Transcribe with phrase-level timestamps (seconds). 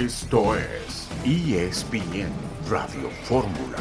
[0.00, 2.32] Esto es ESPN
[2.70, 3.76] Radio Fórmula.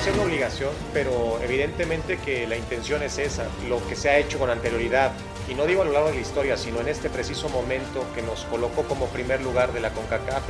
[0.00, 4.38] Es una obligación, pero evidentemente que la intención es esa, lo que se ha hecho
[4.38, 5.10] con anterioridad,
[5.50, 8.22] y no digo a lo largo de la historia, sino en este preciso momento que
[8.22, 10.44] nos colocó como primer lugar de la CONCACAF,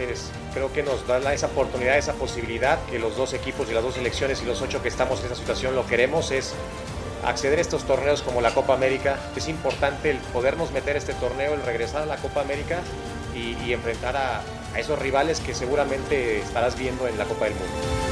[0.52, 3.94] creo que nos da esa oportunidad, esa posibilidad que los dos equipos y las dos
[3.94, 6.52] selecciones y los ocho que estamos en esa situación lo queremos, es
[7.24, 9.18] acceder a estos torneos como la Copa América.
[9.36, 12.80] Es importante el podernos meter este torneo, el regresar a la Copa América
[13.34, 14.42] y, enfrentar a,
[14.74, 18.02] a esos rivales que seguramente estarás viendo en la Copa del Mundo.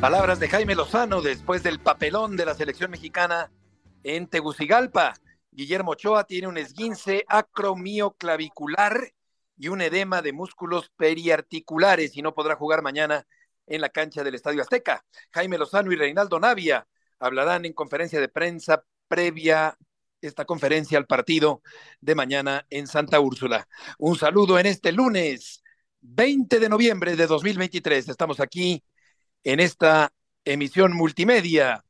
[0.00, 3.50] Palabras de Jaime Lozano después del papelón de la selección mexicana
[4.02, 5.14] en Tegucigalpa.
[5.52, 9.12] Guillermo Ochoa tiene un esguince acromioclavicular
[9.56, 13.26] y un edema de músculos periarticulares y no podrá jugar mañana
[13.72, 15.04] en la cancha del Estadio Azteca.
[15.30, 16.86] Jaime Lozano y Reinaldo Navia
[17.18, 19.76] hablarán en conferencia de prensa previa
[20.20, 21.62] esta conferencia al partido
[22.00, 23.66] de mañana en Santa Úrsula.
[23.98, 25.62] Un saludo en este lunes
[26.02, 28.10] 20 de noviembre de 2023.
[28.10, 28.84] Estamos aquí
[29.42, 30.12] en esta
[30.44, 31.82] emisión multimedia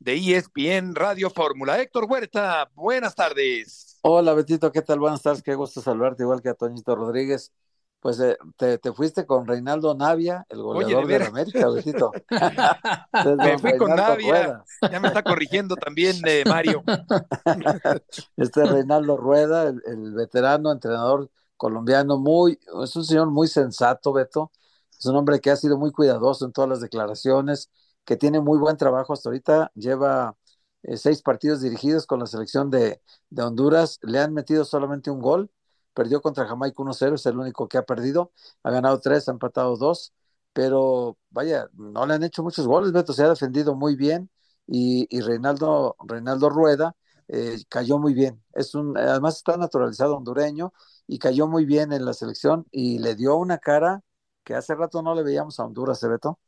[0.00, 1.80] de ESPN Radio Fórmula.
[1.80, 3.98] Héctor Huerta, buenas tardes.
[4.02, 4.98] Hola Betito, ¿qué tal?
[4.98, 7.52] Buenas tardes, qué gusto saludarte, igual que a Toñito Rodríguez.
[8.00, 12.10] Pues eh, te, te, fuiste con Reinaldo Navia, el goleador de, la América, Betito.
[13.36, 16.82] me fui con Navia, ya me está corrigiendo también eh, Mario.
[18.38, 24.50] este Reinaldo Rueda, el, el, veterano entrenador colombiano, muy, es un señor muy sensato, Beto.
[24.98, 27.70] Es un hombre que ha sido muy cuidadoso en todas las declaraciones,
[28.06, 30.36] que tiene muy buen trabajo hasta ahorita, lleva
[30.84, 35.20] eh, seis partidos dirigidos con la selección de, de Honduras, le han metido solamente un
[35.20, 35.50] gol
[35.94, 39.76] perdió contra Jamaica 1-0, es el único que ha perdido, ha ganado tres, ha empatado
[39.76, 40.12] dos,
[40.52, 44.30] pero vaya, no le han hecho muchos goles, Beto se ha defendido muy bien
[44.66, 46.96] y, y Reinaldo, Reinaldo Rueda
[47.28, 50.72] eh, cayó muy bien, es un, además está naturalizado hondureño
[51.06, 54.02] y cayó muy bien en la selección y le dio una cara
[54.44, 56.38] que hace rato no le veíamos a Honduras, ¿eh, Beto?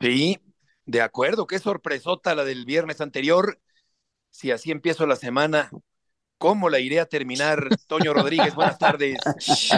[0.00, 0.38] Sí,
[0.86, 3.60] de acuerdo, qué sorpresota la del viernes anterior.
[4.30, 5.70] Si así empiezo la semana,
[6.44, 8.54] ¿Cómo la iré a terminar, Toño Rodríguez?
[8.54, 9.16] Buenas tardes.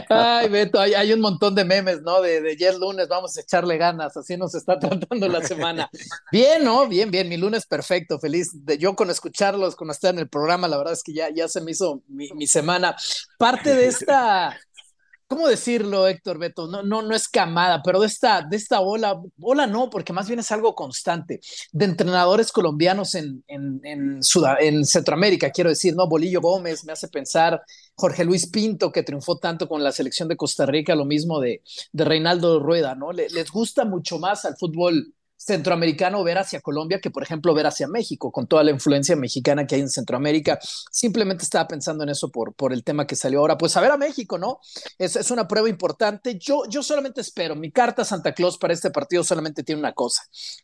[0.08, 2.20] Ay, Beto, hay, un montón de memes, ¿no?
[2.20, 5.88] De, de ayer lunes, vamos a echarle ganas, así nos está tratando la semana.
[6.32, 6.88] Bien, ¿no?
[6.88, 8.50] Bien, bien, mi lunes perfecto, feliz
[8.80, 11.60] yo con escucharlos, con estar en el programa, la verdad es que ya, ya se
[11.60, 12.96] me hizo mi semana.
[13.38, 14.58] Parte de esta
[15.26, 16.66] ¿cómo decirlo, Héctor Beto?
[16.68, 20.28] No, no, no es camada, pero de esta, de esta ola, ola no, porque más
[20.28, 21.40] bien es algo constante,
[21.72, 24.20] de entrenadores colombianos en, en, en,
[24.60, 26.08] en Centroamérica, quiero decir, ¿no?
[26.08, 27.62] Bolillo Gómez me hace pensar,
[27.94, 31.62] Jorge Luis Pinto, que triunfó tanto con la selección de Costa Rica, lo mismo de,
[31.92, 33.12] de Reinaldo Rueda, ¿no?
[33.12, 37.88] les gusta mucho más al fútbol centroamericano ver hacia Colombia que, por ejemplo, ver hacia
[37.88, 40.58] México, con toda la influencia mexicana que hay en Centroamérica.
[40.90, 43.58] Simplemente estaba pensando en eso por, por el tema que salió ahora.
[43.58, 44.60] Pues a ver a México, ¿no?
[44.98, 46.38] Es, es una prueba importante.
[46.38, 50.22] Yo, yo solamente espero, mi carta Santa Claus para este partido solamente tiene una cosa,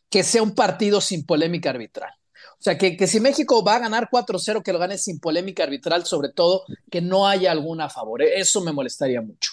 [0.09, 2.13] que sea un partido sin polémica arbitral.
[2.59, 5.65] O sea, que, que si México va a ganar 4-0, que lo gane sin polémica
[5.65, 8.23] arbitral, sobre todo que no haya alguna a favor.
[8.23, 9.51] Eso me molestaría mucho.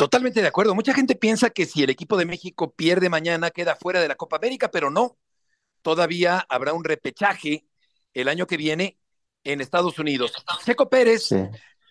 [0.00, 0.74] Totalmente de acuerdo.
[0.74, 4.14] Mucha gente piensa que si el equipo de México pierde mañana queda fuera de la
[4.14, 5.18] Copa América, pero no.
[5.82, 7.66] Todavía habrá un repechaje
[8.14, 8.98] el año que viene
[9.44, 10.32] en Estados Unidos.
[10.64, 11.28] Checo Pérez,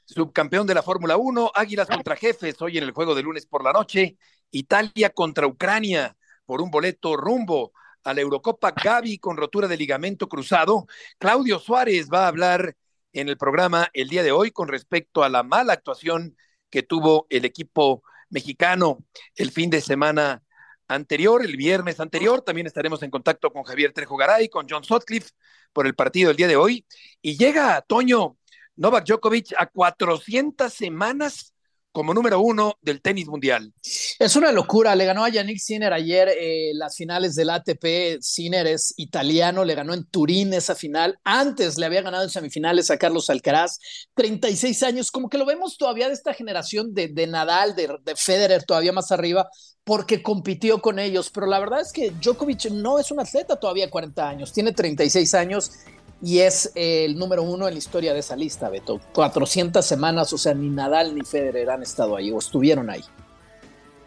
[0.05, 3.63] subcampeón de la Fórmula 1, Águilas contra Jefes, hoy en el juego de lunes por
[3.63, 4.17] la noche,
[4.49, 10.27] Italia contra Ucrania por un boleto rumbo a la Eurocopa Gaby con rotura de ligamento
[10.27, 10.87] cruzado.
[11.19, 12.75] Claudio Suárez va a hablar
[13.13, 16.35] en el programa el día de hoy con respecto a la mala actuación
[16.69, 20.43] que tuvo el equipo mexicano el fin de semana
[20.87, 22.41] anterior, el viernes anterior.
[22.41, 25.31] También estaremos en contacto con Javier Trejo Garay, con John Sutcliffe
[25.73, 26.85] por el partido del día de hoy.
[27.21, 28.37] Y llega Toño
[28.75, 31.53] Novak Djokovic a 400 semanas
[31.99, 33.73] como número uno del tenis mundial.
[34.19, 38.67] Es una locura, le ganó a Yannick Sinner ayer eh, las finales del ATP, Sinner
[38.67, 42.95] es italiano, le ganó en Turín esa final, antes le había ganado en semifinales a
[42.95, 43.79] Carlos Alcaraz,
[44.13, 48.15] 36 años, como que lo vemos todavía de esta generación de, de Nadal, de, de
[48.15, 49.49] Federer todavía más arriba,
[49.83, 53.89] porque compitió con ellos, pero la verdad es que Djokovic no es un atleta todavía
[53.89, 55.71] 40 años, tiene 36 años
[56.21, 58.99] y es el número uno en la historia de esa lista, Beto.
[59.13, 63.03] 400 semanas, o sea, ni Nadal ni Federer han estado ahí o estuvieron ahí.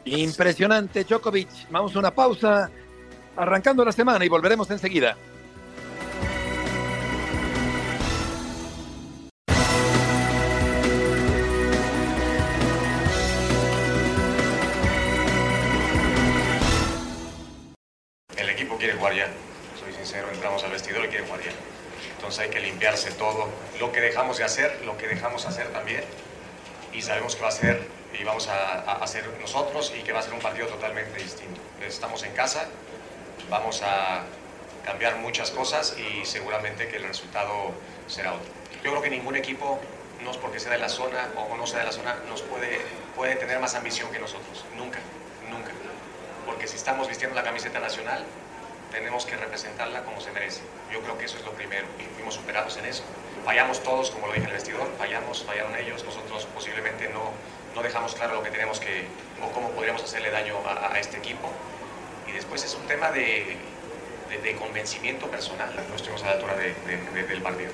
[0.05, 1.49] Impresionante, Djokovic.
[1.71, 2.71] Vamos a una pausa,
[3.37, 5.17] arrancando la semana y volveremos enseguida.
[18.37, 19.29] El equipo quiere jugar ya.
[19.81, 21.52] Soy sincero, entramos al vestidor y quiere jugar ya
[22.33, 23.47] Entonces hay que limpiarse todo,
[23.79, 26.03] lo que dejamos de hacer, lo que dejamos hacer también,
[26.91, 27.87] y sabemos que va a ser
[28.19, 31.61] y vamos a, a hacer nosotros y que va a ser un partido totalmente distinto.
[31.87, 32.69] Estamos en casa,
[33.51, 34.23] vamos a
[34.83, 37.73] cambiar muchas cosas y seguramente que el resultado
[38.07, 38.51] será otro.
[38.83, 39.79] Yo creo que ningún equipo,
[40.25, 42.81] no es porque sea de la zona o no sea de la zona, nos puede,
[43.15, 44.65] puede tener más ambición que nosotros.
[44.79, 45.01] Nunca,
[45.51, 45.73] nunca.
[46.47, 48.25] Porque si estamos vistiendo la camiseta nacional,
[48.93, 50.61] tenemos que representarla como se merece.
[50.93, 53.03] Yo creo que eso es lo primero y fuimos superados en eso.
[53.45, 57.33] Fallamos todos, como lo dije el vestidor, fallamos, fallaron ellos, nosotros posiblemente no,
[57.75, 59.07] no dejamos claro lo que tenemos que
[59.43, 61.51] o cómo podríamos hacerle daño a, este equipo.
[62.29, 63.57] Y después es un tema de,
[64.43, 65.75] de, convencimiento personal.
[65.89, 66.75] No estuvimos a la altura de,
[67.25, 67.73] del partido.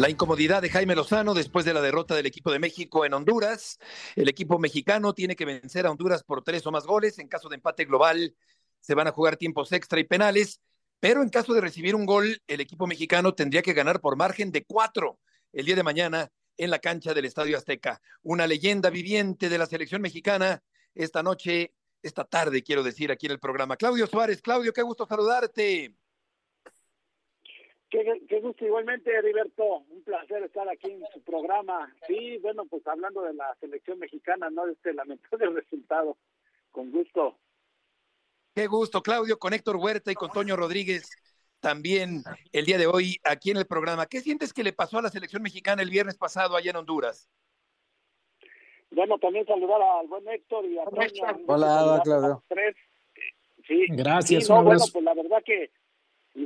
[0.00, 3.78] La incomodidad de Jaime Lozano después de la derrota del equipo de México en Honduras.
[4.16, 7.18] El equipo mexicano tiene que vencer a Honduras por tres o más goles.
[7.18, 8.34] En caso de empate global,
[8.80, 10.62] se van a jugar tiempos extra y penales.
[11.00, 14.50] Pero en caso de recibir un gol, el equipo mexicano tendría que ganar por margen
[14.52, 15.18] de cuatro
[15.52, 18.00] el día de mañana en la cancha del Estadio Azteca.
[18.22, 20.62] Una leyenda viviente de la selección mexicana
[20.94, 23.76] esta noche, esta tarde, quiero decir, aquí en el programa.
[23.76, 25.94] Claudio Suárez, Claudio, qué gusto saludarte.
[27.90, 29.84] Qué, qué, gusto igualmente, Heriberto.
[29.90, 31.92] Un placer estar aquí en su programa.
[32.06, 36.16] Sí, bueno, pues hablando de la selección mexicana, no de este lamentable resultado.
[36.70, 37.36] Con gusto.
[38.54, 41.10] Qué gusto, Claudio, con Héctor Huerta y con Toño Rodríguez
[41.60, 42.22] también
[42.52, 44.06] el día de hoy aquí en el programa.
[44.06, 47.28] ¿Qué sientes que le pasó a la selección mexicana el viernes pasado allá en Honduras?
[48.90, 51.44] Bueno, también saludar al buen Héctor y a Toño.
[51.46, 52.42] Hola, Claudio.
[52.48, 52.74] Tres.
[53.68, 55.70] Sí, Gracias, sí, no, bueno, pues la verdad que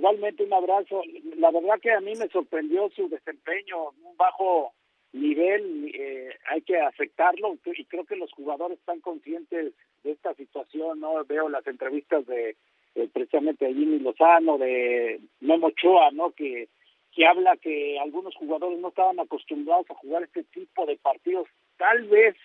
[0.04, 1.00] Igualmente un abrazo.
[1.38, 4.74] La verdad que a mí me sorprendió su desempeño, un bajo
[5.14, 9.72] nivel, eh, hay que aceptarlo y creo que los jugadores están conscientes
[10.02, 11.24] de esta situación, ¿no?
[11.24, 12.54] Veo las entrevistas de,
[12.94, 16.32] de precisamente de Jimmy Lozano, de Memo Ochoa, ¿no?
[16.32, 16.68] Que,
[17.12, 21.48] que habla que algunos jugadores no estaban acostumbrados a jugar este tipo de partidos.
[21.78, 22.36] Tal vez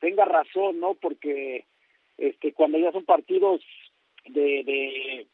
[0.00, 0.92] tenga razón, ¿no?
[0.92, 1.64] Porque
[2.18, 3.62] este cuando ya son partidos
[4.26, 5.26] de, de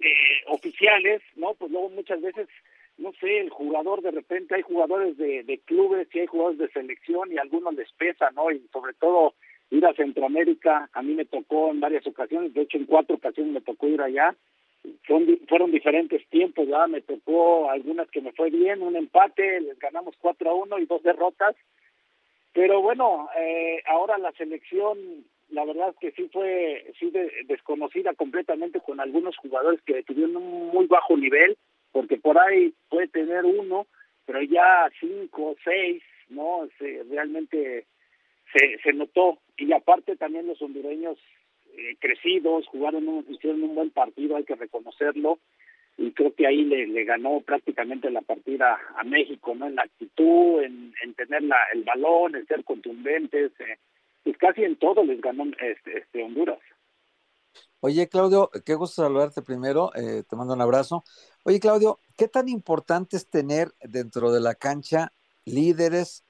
[0.00, 1.54] eh, oficiales, ¿no?
[1.54, 2.48] Pues luego muchas veces,
[2.98, 6.70] no sé, el jugador de repente hay jugadores de, de clubes y hay jugadores de
[6.70, 8.50] selección y a algunos les pesa, ¿no?
[8.50, 9.34] Y sobre todo
[9.70, 13.52] ir a Centroamérica, a mí me tocó en varias ocasiones, de hecho en cuatro ocasiones
[13.52, 14.34] me tocó ir allá,
[15.48, 20.14] fueron diferentes tiempos, ya me tocó algunas que me fue bien, un empate, les ganamos
[20.20, 21.54] 4 a 1 y dos derrotas,
[22.52, 24.98] pero bueno, eh, ahora la selección
[25.50, 30.68] la verdad que sí fue sí de, desconocida completamente con algunos jugadores que tuvieron un
[30.68, 31.56] muy bajo nivel,
[31.92, 33.86] porque por ahí puede tener uno,
[34.26, 36.68] pero ya cinco, seis, ¿no?
[36.78, 37.86] Se, realmente
[38.54, 39.38] se, se notó.
[39.56, 41.18] Y aparte también los hondureños
[41.76, 45.38] eh, crecidos, jugaron un, hicieron un buen partido, hay que reconocerlo,
[45.96, 49.66] y creo que ahí le, le ganó prácticamente la partida a México, ¿no?
[49.66, 53.76] En la actitud, en, en tener la, el balón, en ser contundentes, eh,
[54.30, 56.58] pues casi en todo les ganó este, este Honduras.
[57.80, 61.02] Oye, Claudio, qué gusto saludarte primero, eh, te mando un abrazo.
[61.44, 65.12] Oye, Claudio, ¿qué tan importante es tener dentro de la cancha
[65.46, 66.24] líderes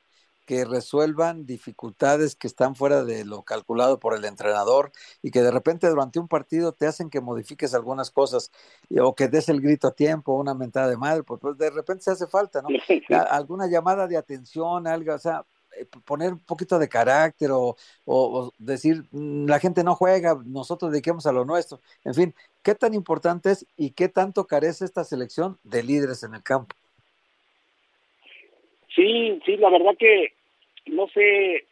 [0.47, 4.93] que resuelvan dificultades que están fuera de lo calculado por el entrenador
[5.23, 8.51] y que de repente durante un partido te hacen que modifiques algunas cosas
[9.01, 12.05] o que des el grito a tiempo, una mentada de madre, pues, pues de repente
[12.05, 12.69] se hace falta, ¿no?
[13.31, 15.45] Alguna llamada de atención, algo, o sea,
[16.05, 20.91] poner un poquito de carácter o, o, o, decir mm, la gente no juega, nosotros
[20.91, 21.81] dediquemos a lo nuestro.
[22.05, 26.35] En fin, ¿qué tan importante es y qué tanto carece esta selección de líderes en
[26.35, 26.75] el campo?
[28.95, 30.33] Sí, sí, la verdad que
[30.87, 31.65] no sé,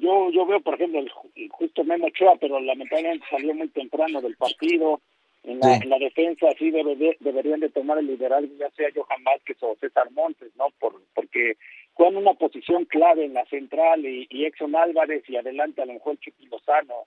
[0.00, 1.10] yo yo veo por ejemplo el,
[1.50, 5.00] justo Memo Ochoa, pero lamentablemente salió muy temprano del partido.
[5.44, 5.80] En la, sí.
[5.82, 9.56] en la defensa sí debe de, deberían de tomar el liderazgo ya sea Johan Vázquez
[9.62, 10.68] o César Montes, ¿no?
[10.78, 11.56] Por, porque
[11.94, 15.94] juegan una posición clave en la central y, y Exxon Álvarez y adelante a lo
[15.94, 17.06] mejor Chucky Lozano.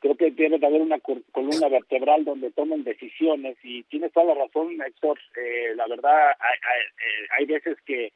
[0.00, 4.44] Creo que debe de haber una columna vertebral donde tomen decisiones y tienes toda la
[4.44, 5.18] razón, Héctor.
[5.36, 8.12] Eh, la verdad, hay, hay, hay veces que,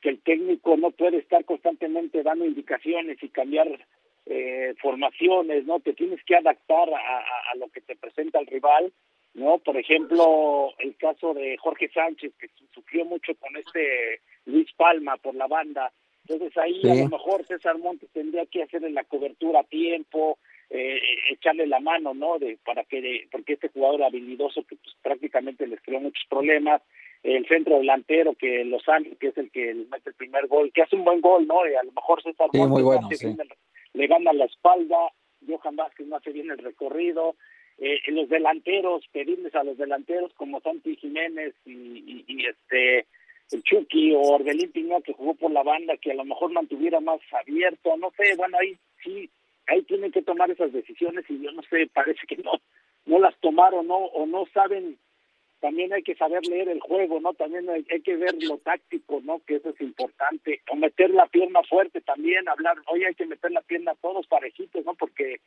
[0.00, 3.66] que el técnico no puede estar constantemente dando indicaciones y cambiar
[4.26, 5.80] eh, formaciones, ¿no?
[5.80, 8.92] Te tienes que adaptar a, a, a lo que te presenta el rival
[9.34, 9.58] ¿no?
[9.58, 15.34] Por ejemplo, el caso de Jorge Sánchez, que sufrió mucho con este Luis Palma por
[15.34, 15.92] la banda.
[16.26, 16.90] Entonces ahí sí.
[16.90, 20.38] a lo mejor César Montes tendría que hacerle la cobertura a tiempo,
[20.70, 20.98] eh,
[21.30, 22.38] echarle la mano, ¿no?
[22.38, 26.82] De, para que, de, porque este jugador habilidoso que pues, prácticamente les creó muchos problemas,
[27.22, 30.96] el centro delantero que Lozano, que es el que mete el primer gol, que hace
[30.96, 31.66] un buen gol, ¿no?
[31.68, 33.26] Y a lo mejor César sí, Montes muy bueno, hace sí.
[33.26, 33.48] bien el,
[33.94, 34.96] le gana la espalda,
[35.46, 37.36] Johan Vázquez no hace bien el recorrido,
[37.78, 43.06] eh, los delanteros, pedirles a los delanteros como Santi Jiménez y, y, este
[43.50, 47.00] el Chucky o Orbelín Piña que jugó por la banda que a lo mejor mantuviera
[47.00, 49.30] más abierto, no sé, bueno, ahí sí,
[49.66, 52.52] ahí tienen que tomar esas decisiones y yo no sé, parece que no,
[53.06, 53.96] no las tomaron, ¿no?
[53.96, 54.98] O no saben
[55.64, 57.32] también hay que saber leer el juego, ¿no?
[57.32, 59.40] También hay, que ver lo táctico, ¿no?
[59.46, 60.60] Que eso es importante.
[60.70, 64.84] O meter la pierna fuerte también, hablar, oye, hay que meter la pierna todos parejitos,
[64.84, 64.92] ¿no?
[64.92, 65.40] Porque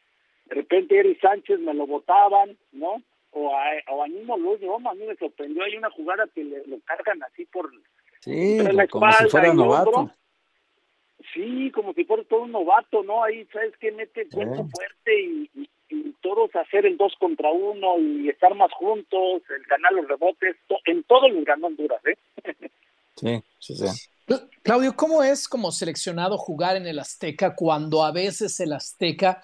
[0.46, 3.04] de repente Eri Sánchez me lo botaban, ¿no?
[3.32, 6.66] O a, o a Nino Luz, a mí me sorprendió, hay una jugada que le,
[6.66, 7.72] lo cargan así por
[8.20, 10.12] sí, la como si fuera novato.
[11.34, 13.24] Sí, como si fuera todo un novato, ¿no?
[13.24, 13.92] Ahí, ¿sabes qué?
[13.92, 15.50] Mete cuerpo fuerte y,
[15.90, 20.56] y todos hacer el dos contra uno y estar más juntos, el ganar los rebotes,
[20.86, 22.18] en todo les ganó Honduras, ¿eh?
[23.16, 24.10] Sí, sí, sí.
[24.62, 29.42] Claudio, ¿cómo es como seleccionado jugar en el Azteca cuando a veces el Azteca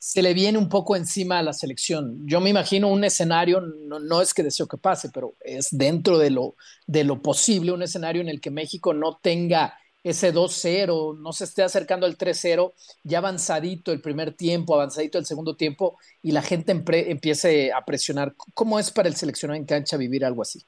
[0.00, 2.26] se le viene un poco encima a la selección?
[2.26, 6.16] Yo me imagino un escenario, no, no es que deseo que pase, pero es dentro
[6.16, 11.18] de lo, de lo posible, un escenario en el que México no tenga ese 2-0,
[11.18, 12.72] no se esté acercando al 3-0,
[13.04, 18.32] ya avanzadito el primer tiempo, avanzadito el segundo tiempo, y la gente empiece a presionar.
[18.54, 20.60] ¿Cómo es para el seleccionado en cancha vivir algo así?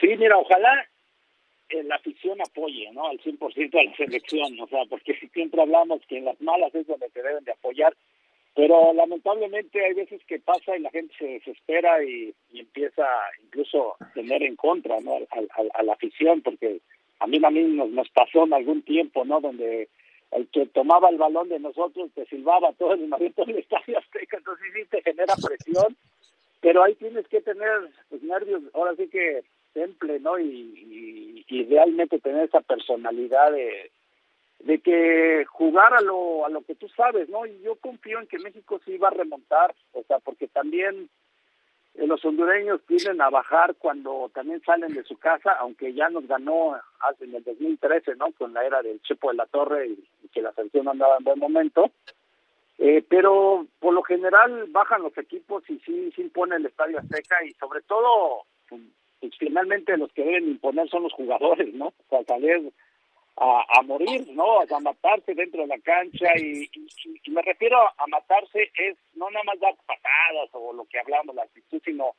[0.00, 0.70] Sí, mira, ojalá
[1.70, 3.08] la afición apoye, ¿no?
[3.08, 6.86] Al 100% a la selección, o sea, porque siempre hablamos que en las malas es
[6.86, 7.94] donde te deben de apoyar,
[8.54, 13.06] pero lamentablemente hay veces que pasa y la gente se desespera y, empieza
[13.44, 15.16] incluso a tener en contra, ¿no?
[15.16, 16.80] A, la afición, porque
[17.18, 19.40] a mí, mí nos, nos pasó en algún tiempo, ¿no?
[19.40, 19.88] Donde
[20.32, 24.38] el que tomaba el balón de nosotros te silbaba todo el momento del estadio azteca,
[24.38, 25.96] entonces sí te genera presión,
[26.60, 29.42] pero ahí tienes que tener pues, nervios, ahora sí que
[29.76, 30.38] temple, ¿no?
[30.38, 33.90] Y, y, realmente tener esa personalidad de,
[34.82, 37.44] que jugar a lo, a lo que tú sabes, ¿no?
[37.44, 41.10] Y yo confío en que México sí va a remontar, o sea, porque también
[41.94, 46.26] eh, los hondureños tienden a bajar cuando también salen de su casa, aunque ya nos
[46.26, 46.80] ganó
[47.20, 48.32] en el 2013, ¿no?
[48.32, 51.38] Con la era del Chepo de la Torre y, que la selección andaba en buen
[51.38, 51.90] momento.
[52.78, 57.42] Eh, pero por lo general bajan los equipos y sí, sí impone el Estadio Azteca
[57.44, 58.44] y sobre todo,
[59.20, 59.32] pues,
[59.98, 61.86] los que deben imponer son los jugadores, ¿no?
[61.86, 62.72] O sea, salir
[63.36, 64.60] a, morir, ¿no?
[64.60, 66.68] A matarse dentro de la cancha y,
[67.30, 71.42] me refiero a matarse es no nada más dar patadas o lo que hablamos, la
[71.42, 72.12] actitud, sino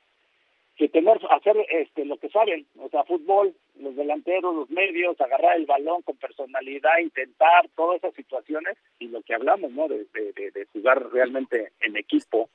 [0.75, 5.57] que tener, hacer este lo que saben, o sea, fútbol, los delanteros, los medios, agarrar
[5.57, 9.87] el balón con personalidad, intentar todas esas situaciones y lo que hablamos, ¿no?
[9.87, 12.51] De, de, jugar realmente en equipo,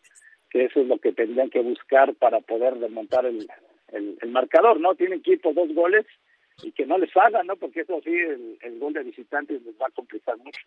[0.50, 3.49] que eso es lo que tendrían que buscar para poder desmontar el,
[3.92, 4.94] el, el marcador, ¿no?
[4.94, 6.06] Tienen equipo dos goles
[6.62, 7.56] y que no les hagan, ¿no?
[7.56, 10.61] Porque eso sí, el, gol de visitantes les va a complicar mucho.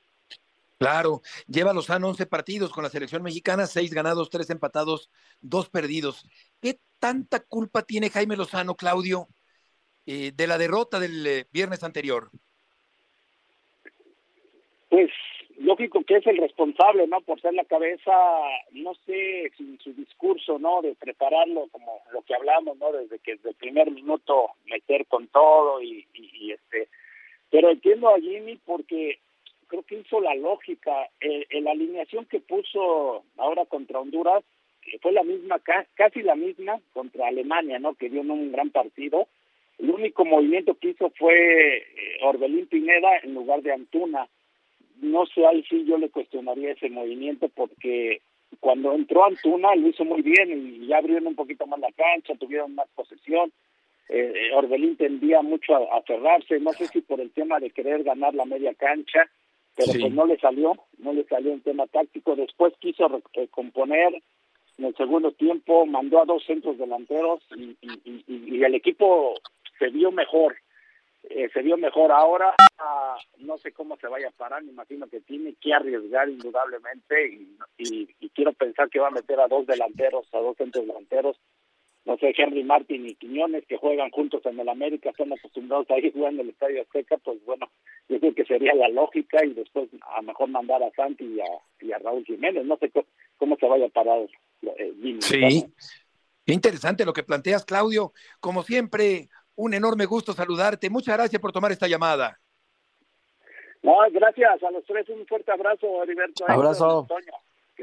[0.78, 5.10] Claro, lleva Lozano 11 partidos con la selección mexicana, 6 ganados, 3 empatados,
[5.42, 6.28] 2 perdidos.
[6.62, 9.28] ¿Qué tanta culpa tiene Jaime Lozano, Claudio,
[10.06, 12.30] eh, de la derrota del eh, viernes anterior?
[14.90, 15.12] Pues
[15.58, 17.22] lógico que es el responsable, ¿no?
[17.22, 18.12] Por ser la cabeza,
[18.72, 20.82] no sé, si su discurso, ¿no?
[20.82, 22.92] De prepararlo como lo que hablamos, ¿no?
[22.92, 26.88] Desde que desde el primer minuto meter con todo y, y, este,
[27.50, 29.20] pero entiendo a Jimmy porque
[29.68, 34.44] creo que hizo la lógica, eh, la alineación que puso ahora contra Honduras
[35.02, 35.60] fue la misma,
[35.96, 37.96] casi la misma contra Alemania, ¿no?
[37.96, 39.28] Que dio un gran partido.
[39.80, 41.86] El único movimiento que hizo fue eh,
[42.22, 44.28] Orbelín Pineda en lugar de Antuna
[45.02, 48.22] no sé, ahí sí yo le cuestionaría ese movimiento porque
[48.60, 52.36] cuando entró Antuna lo hizo muy bien y ya abrieron un poquito más la cancha,
[52.36, 53.52] tuvieron más posesión.
[54.10, 58.04] Eh, eh Orbelín tendía mucho a aferrarse, no sé si por el tema de querer
[58.04, 59.30] ganar la media cancha,
[59.76, 62.36] pero pues no le salió, no le salió en tema táctico.
[62.36, 64.14] Después quiso recomponer
[64.78, 69.34] en el segundo tiempo, mandó a dos centros delanteros y, y, y el equipo
[69.80, 70.56] se vio mejor
[71.30, 72.56] eh, se vio mejor ahora.
[73.40, 77.28] no sé cómo se vaya a parar, me imagino que tiene que arriesgar indudablemente
[77.78, 81.38] y, y, quiero pensar que va a meter a dos delanteros, a dos centros delanteros.
[82.06, 85.98] No sé, Henry Martin y Quiñones que juegan juntos en el América, están acostumbrados a
[85.98, 87.68] ir jugando en el Estadio Azteca, pues bueno,
[88.10, 91.46] yo creo que sería la lógica y después a mejor mandar a Santi y a,
[91.80, 92.66] y a Raúl Jiménez.
[92.66, 92.92] No sé
[93.38, 94.28] cómo, se vaya a parar.
[94.78, 95.66] Eh, sí,
[96.46, 98.14] qué interesante lo que planteas, Claudio.
[98.40, 100.90] Como siempre, un enorme gusto saludarte.
[100.90, 102.40] Muchas gracias por tomar esta llamada.
[103.82, 105.08] No, gracias a los tres.
[105.10, 106.46] Un fuerte abrazo, Heriberto.
[106.48, 107.08] Abrazo.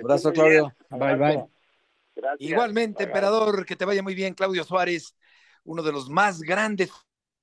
[0.03, 0.73] Abrazo, Claudio.
[0.91, 1.45] Bye, bye.
[2.39, 5.17] Igualmente, emperador, que te vaya muy bien, Claudio Suárez,
[5.65, 6.91] uno de los más grandes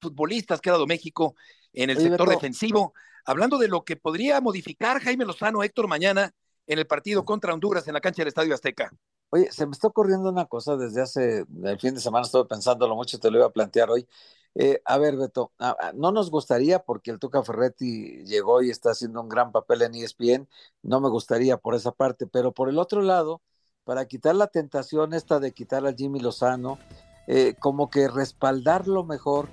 [0.01, 1.35] futbolistas que ha dado México
[1.73, 2.93] en el sector defensivo.
[3.25, 6.33] Hablando de lo que podría modificar Jaime Lozano, Héctor, mañana
[6.67, 8.91] en el partido contra Honduras en la cancha del Estadio Azteca.
[9.31, 12.95] Oye, se me está ocurriendo una cosa desde hace el fin de semana, estuve pensándolo
[12.95, 14.07] mucho, te lo iba a plantear hoy.
[14.55, 15.51] Eh, a ver, Beto,
[15.93, 19.93] no nos gustaría porque el Tuca Ferretti llegó y está haciendo un gran papel en
[19.95, 20.47] ESPN,
[20.81, 23.41] no me gustaría por esa parte, pero por el otro lado,
[23.83, 26.79] para quitar la tentación esta de quitar a Jimmy Lozano,
[27.27, 29.47] eh, como que respaldarlo mejor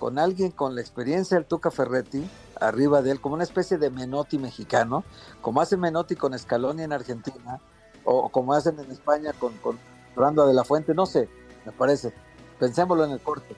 [0.00, 2.28] con alguien con la experiencia del Tuca Ferretti
[2.60, 5.04] arriba de él, como una especie de Menotti mexicano,
[5.40, 7.60] como hace Menotti con Scaloni en Argentina,
[8.04, 9.78] o como hacen en España con, con
[10.14, 11.28] de la Fuente, no sé,
[11.64, 12.12] me parece.
[12.58, 13.56] Pensémoslo en el corte.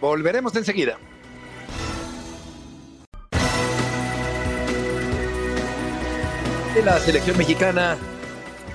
[0.00, 0.98] Volveremos enseguida.
[6.74, 7.98] De la selección mexicana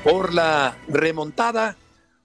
[0.03, 1.75] por la remontada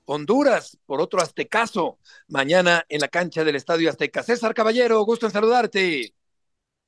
[0.05, 1.99] Honduras por otro aztecaso
[2.29, 4.23] mañana en la cancha del Estadio Azteca.
[4.23, 6.15] César Caballero, gusto en saludarte.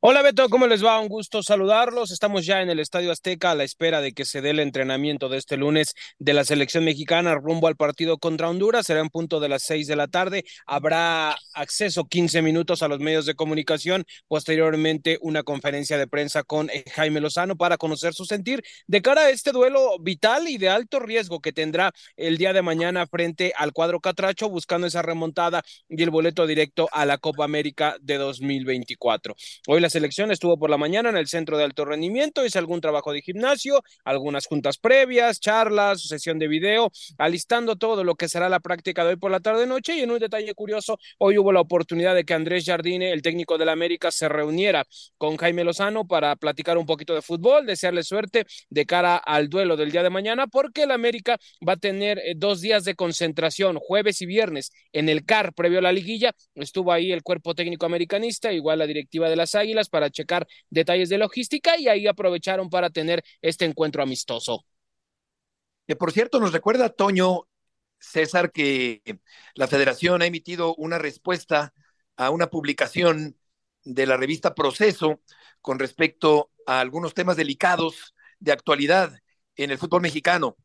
[0.06, 1.00] Hola Beto, ¿cómo les va?
[1.00, 2.10] Un gusto saludarlos.
[2.10, 5.30] Estamos ya en el Estadio Azteca a la espera de que se dé el entrenamiento
[5.30, 8.84] de este lunes de la selección mexicana rumbo al partido contra Honduras.
[8.84, 10.44] Será en punto de las seis de la tarde.
[10.66, 14.04] Habrá acceso 15 minutos a los medios de comunicación.
[14.28, 19.22] Posteriormente, una conferencia de prensa con eh, Jaime Lozano para conocer su sentir de cara
[19.22, 23.54] a este duelo vital y de alto riesgo que tendrá el día de mañana frente
[23.56, 28.18] al cuadro Catracho, buscando esa remontada y el boleto directo a la Copa América de
[28.18, 29.34] 2024.
[29.66, 32.80] Hoy la selección estuvo por la mañana en el centro de alto rendimiento, hizo algún
[32.80, 38.48] trabajo de gimnasio, algunas juntas previas, charlas, sesión de video, alistando todo lo que será
[38.48, 39.96] la práctica de hoy por la tarde-noche.
[39.96, 43.56] Y en un detalle curioso, hoy hubo la oportunidad de que Andrés Jardine, el técnico
[43.56, 44.84] del América, se reuniera
[45.16, 49.76] con Jaime Lozano para platicar un poquito de fútbol, desearle suerte de cara al duelo
[49.76, 53.78] del día de mañana, porque el América va a tener eh, dos días de concentración,
[53.78, 56.32] jueves y viernes, en el CAR previo a la liguilla.
[56.56, 61.08] Estuvo ahí el cuerpo técnico americanista, igual la directiva de las Águilas para checar detalles
[61.08, 64.64] de logística y ahí aprovecharon para tener este encuentro amistoso.
[65.86, 67.46] Que por cierto, nos recuerda Toño
[67.98, 69.02] César que
[69.54, 71.72] la federación ha emitido una respuesta
[72.16, 73.36] a una publicación
[73.84, 75.20] de la revista Proceso
[75.60, 79.18] con respecto a algunos temas delicados de actualidad
[79.56, 80.56] en el fútbol mexicano.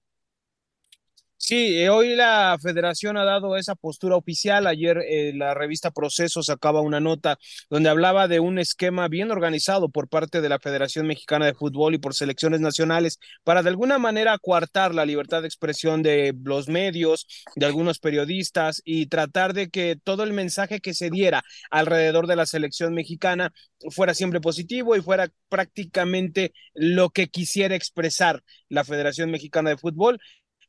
[1.42, 4.68] Sí, eh, hoy la federación ha dado esa postura oficial.
[4.68, 9.88] Ayer eh, la revista Proceso sacaba una nota donde hablaba de un esquema bien organizado
[9.90, 13.98] por parte de la Federación Mexicana de Fútbol y por selecciones nacionales para de alguna
[13.98, 17.26] manera coartar la libertad de expresión de los medios,
[17.56, 22.36] de algunos periodistas y tratar de que todo el mensaje que se diera alrededor de
[22.36, 23.54] la selección mexicana
[23.92, 30.20] fuera siempre positivo y fuera prácticamente lo que quisiera expresar la Federación Mexicana de Fútbol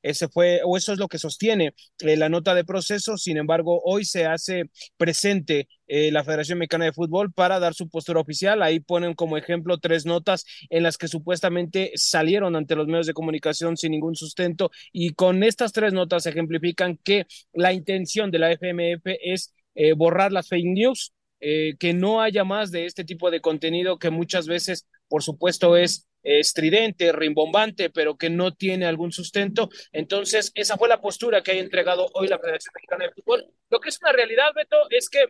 [0.02, 3.16] ese fue, o eso es lo que sostiene eh, la nota de proceso.
[3.16, 4.64] Sin embargo, hoy se hace
[4.96, 8.62] presente eh, la Federación Mexicana de Fútbol para dar su postura oficial.
[8.62, 13.14] Ahí ponen como ejemplo tres notas en las que supuestamente salieron ante los medios de
[13.14, 18.52] comunicación sin ningún sustento y con estas tres notas ejemplifican que la intención de la
[18.52, 23.40] FMF es eh, borrar las fake news, que no haya más de este tipo de
[23.40, 29.68] contenido que muchas veces, por supuesto, es estridente, rimbombante, pero que no tiene algún sustento.
[29.92, 33.46] Entonces, esa fue la postura que ha entregado hoy la Federación Mexicana de Fútbol.
[33.68, 35.26] Lo que es una realidad, Beto, es que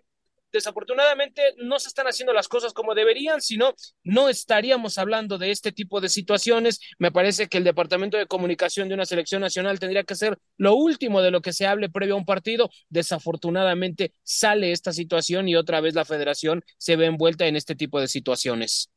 [0.53, 5.73] desafortunadamente no se están haciendo las cosas como deberían, sino no estaríamos hablando de este
[5.73, 6.81] tipo de situaciones.
[6.99, 10.75] Me parece que el Departamento de Comunicación de una selección nacional tendría que ser lo
[10.75, 12.71] último de lo que se hable previo a un partido.
[12.89, 18.01] Desafortunadamente sale esta situación y otra vez la federación se ve envuelta en este tipo
[18.01, 18.91] de situaciones.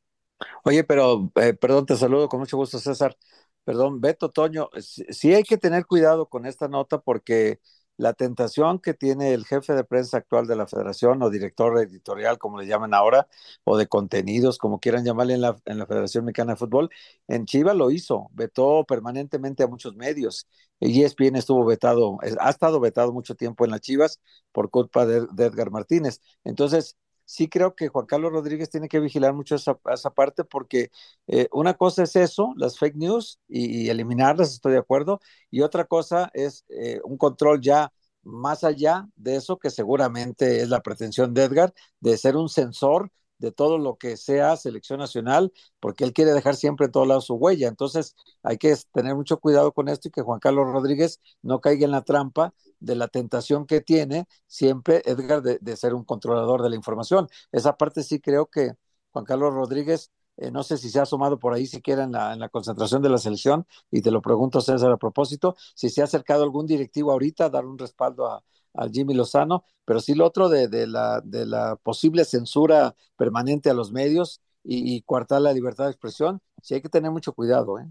[0.63, 3.17] Oye, pero, eh, perdón, te saludo con mucho gusto, César.
[3.63, 4.69] Perdón, Beto, Toño,
[5.10, 7.60] sí, hay que tener cuidado con esta nota porque
[7.95, 12.38] la tentación que tiene el jefe de prensa actual de la federación o director editorial,
[12.39, 13.27] como le llaman ahora,
[13.63, 16.89] o de contenidos, como quieran llamarle en la, en la Federación Mexicana de Fútbol,
[17.27, 20.47] en Chivas lo hizo, vetó permanentemente a muchos medios.
[20.79, 24.19] ESPN estuvo vetado, ha estado vetado mucho tiempo en las Chivas
[24.51, 26.19] por culpa de Edgar Martínez.
[26.43, 30.91] Entonces, sí creo que Juan Carlos Rodríguez tiene que vigilar mucho esa, esa parte porque
[31.27, 35.86] eh, una cosa es eso, las fake news y, eliminarlas, estoy de acuerdo, y otra
[35.86, 37.91] cosa es eh, un control ya
[38.23, 43.12] más allá de eso, que seguramente es la pretensión de Edgar, de ser un sensor
[43.37, 47.25] de todo lo que sea selección nacional, porque él quiere dejar siempre en todos lados
[47.25, 47.67] su huella.
[47.67, 51.85] Entonces hay que tener mucho cuidado con esto y que Juan Carlos Rodríguez no caiga
[51.85, 56.69] en la trampa de la tentación que tiene siempre Edgar de, ser un controlador de
[56.69, 57.27] la información.
[57.51, 58.73] Esa parte sí creo que
[59.11, 62.33] Juan Carlos Rodríguez, eh, no sé si se ha asomado por ahí siquiera en la,
[62.33, 66.01] en la concentración de la selección, y te lo pregunto César a propósito, si se
[66.01, 68.43] ha acercado algún directivo ahorita a dar un respaldo a,
[68.91, 73.73] Jimmy Lozano, pero sí lo otro de, de, la, de la posible censura permanente a
[73.73, 77.79] los medios y, y coartar la libertad de expresión, sí hay que tener mucho cuidado.
[77.79, 77.86] ¿eh?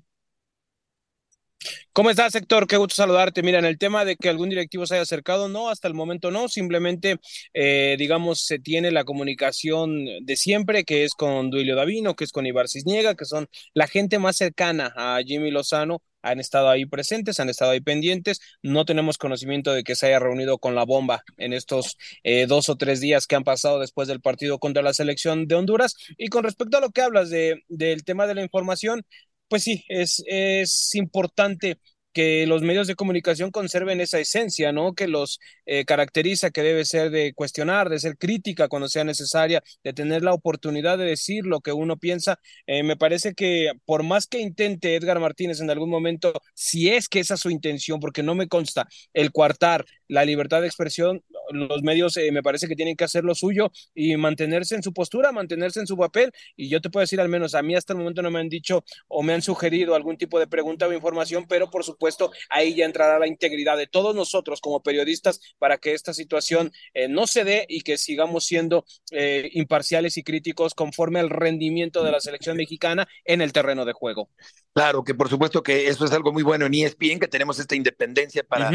[1.93, 2.67] ¿Cómo estás, Héctor?
[2.67, 3.43] Qué gusto saludarte.
[3.43, 6.31] Mira, en el tema de que algún directivo se haya acercado, no, hasta el momento
[6.31, 7.19] no, simplemente,
[7.55, 12.33] eh, digamos, se tiene la comunicación de siempre, que es con Duilio Davino, que es
[12.33, 16.87] con Ibar Cisniega, que son la gente más cercana a Jimmy Lozano, han estado ahí
[16.87, 18.41] presentes, han estado ahí pendientes.
[18.63, 22.69] No tenemos conocimiento de que se haya reunido con la bomba en estos eh, dos
[22.69, 25.97] o tres días que han pasado después del partido contra la selección de Honduras.
[26.17, 29.05] Y con respecto a lo que hablas de, del tema de la información,
[29.49, 31.79] pues sí, es, es importante
[32.13, 34.95] que los medios de comunicación conserven esa esencia, ¿no?
[34.95, 39.63] Que los eh, caracteriza, que debe ser de cuestionar, de ser crítica cuando sea necesaria,
[39.83, 42.39] de tener la oportunidad de decir lo que uno piensa.
[42.67, 47.09] Eh, me parece que por más que intente Edgar Martínez en algún momento, si es
[47.09, 51.23] que esa es su intención, porque no me consta, el coartar la libertad de expresión,
[51.55, 54.93] los medios eh, me parece que tienen que hacer lo suyo y mantenerse en su
[54.93, 56.33] postura, mantenerse en su papel.
[56.57, 58.49] Y yo te puedo decir, al menos a mí hasta el momento no me han
[58.49, 62.75] dicho o me han sugerido algún tipo de pregunta o información, pero por supuesto ahí
[62.75, 67.27] ya entrará la integridad de todos nosotros como periodistas para que esta situación eh, no
[67.27, 72.21] se dé y que sigamos siendo eh, imparciales y críticos conforme al rendimiento de la
[72.21, 74.31] selección mexicana en el terreno de juego.
[74.75, 77.77] Claro, que por supuesto que eso es algo muy bueno en ESPN, que tenemos esta
[77.77, 78.71] independencia para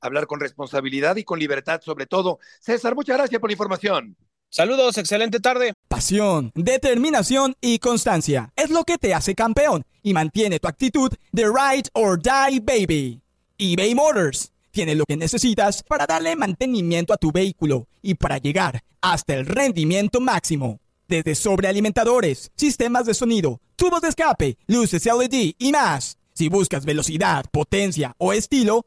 [0.00, 2.38] hablar con responsabilidad y con libertad sobre todo.
[2.60, 4.16] César, muchas gracias por la información.
[4.50, 5.74] Saludos, excelente tarde.
[5.88, 11.44] Pasión, determinación y constancia es lo que te hace campeón y mantiene tu actitud de
[11.44, 13.20] ride or die baby.
[13.58, 18.82] eBay Motors tiene lo que necesitas para darle mantenimiento a tu vehículo y para llegar
[19.00, 20.80] hasta el rendimiento máximo.
[21.08, 26.18] Desde sobrealimentadores, sistemas de sonido, tubos de escape, luces LED y más.
[26.32, 28.86] Si buscas velocidad, potencia o estilo,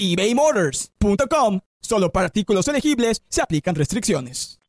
[0.00, 1.60] ebaymotors.com.
[1.80, 4.60] Solo para artículos elegibles se aplican restricciones.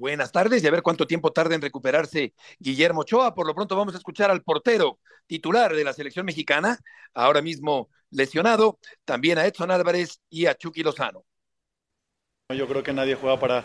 [0.00, 3.34] Buenas tardes y a ver cuánto tiempo tarda en recuperarse Guillermo Ochoa.
[3.34, 6.78] Por lo pronto vamos a escuchar al portero titular de la selección mexicana,
[7.12, 11.24] ahora mismo lesionado, también a Edson Álvarez y a Chucky Lozano.
[12.48, 13.64] Yo creo que nadie juega para,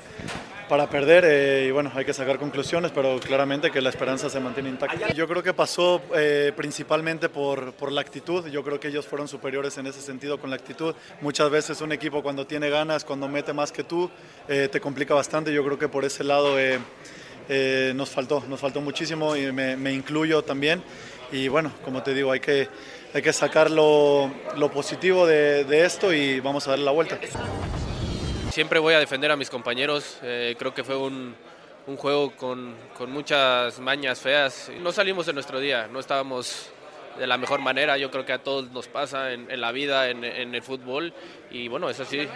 [0.68, 4.40] para perder eh, y bueno, hay que sacar conclusiones, pero claramente que la esperanza se
[4.40, 5.14] mantiene intacta.
[5.14, 9.28] Yo creo que pasó eh, principalmente por, por, la actitud, yo creo que ellos fueron
[9.28, 10.96] superiores en ese sentido con la actitud.
[11.22, 14.10] Muchas veces un equipo cuando tiene ganas, cuando mete más que tú,
[14.48, 16.56] eh, te complica bastante, yo creo que por ese lado
[17.94, 20.84] nos faltó, nos faltó muchísimo y me, incluyo también.
[21.32, 22.68] Y bueno, como te digo, hay que,
[23.14, 27.20] hay que sacar lo, lo positivo de, de esto y vamos a darle la vuelta
[28.56, 30.18] siempre voy a defender a mis compañeros.
[30.24, 31.36] Eh, creo que fue un,
[31.88, 34.72] un juego con, con, muchas mañas feas.
[34.80, 36.70] No salimos de nuestro día, no estábamos
[37.20, 37.98] de la mejor manera.
[37.98, 41.14] Yo creo que a todos nos pasa en, en la vida, en, en, el fútbol.
[41.52, 42.30] Y bueno, eso sí.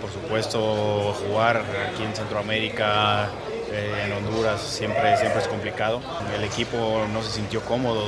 [0.00, 3.30] Por supuesto, jugar aquí en Centroamérica,
[3.72, 6.00] eh, en Honduras, siempre, siempre es complicado.
[6.36, 8.04] El equipo no se sintió cómodo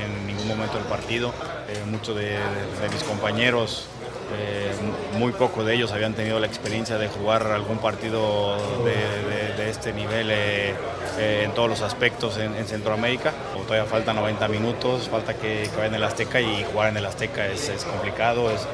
[0.00, 1.34] en ningún momento del partido.
[1.68, 3.88] Eh, muchos de, de mis compañeros
[4.34, 4.70] eh,
[5.18, 10.30] muy pocos de ellos habían tenido la experiencia de jugar algún partido de, este nivel
[10.30, 10.74] eh,
[11.18, 13.32] eh, en todos los aspectos en, Centroamérica.
[13.66, 17.46] Todavía faltan 90 minutos, falta que, vayan en el Azteca y jugar en el Azteca
[17.46, 18.66] es, complicado, es,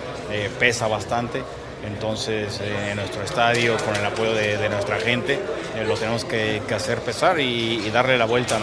[0.58, 1.42] pesa bastante.
[1.86, 5.38] Entonces, en nuestro estadio, con el apoyo de, nuestra gente,
[5.86, 8.60] lo tenemos que, hacer pesar y, y darle la vuelta.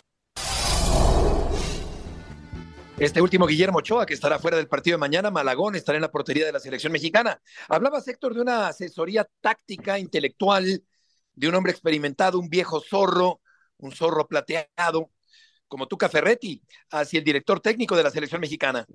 [3.06, 6.10] Este último Guillermo Ochoa, que estará fuera del partido de mañana, Malagón estará en la
[6.10, 7.40] portería de la selección mexicana.
[7.70, 10.84] Hablaba Héctor de una asesoría táctica, intelectual,
[11.36, 13.42] de un hombre experimentado, un viejo zorro,
[13.78, 15.12] un zorro plateado,
[15.68, 18.88] como Tuca Ferretti, hacia el director técnico de la selección mexicana.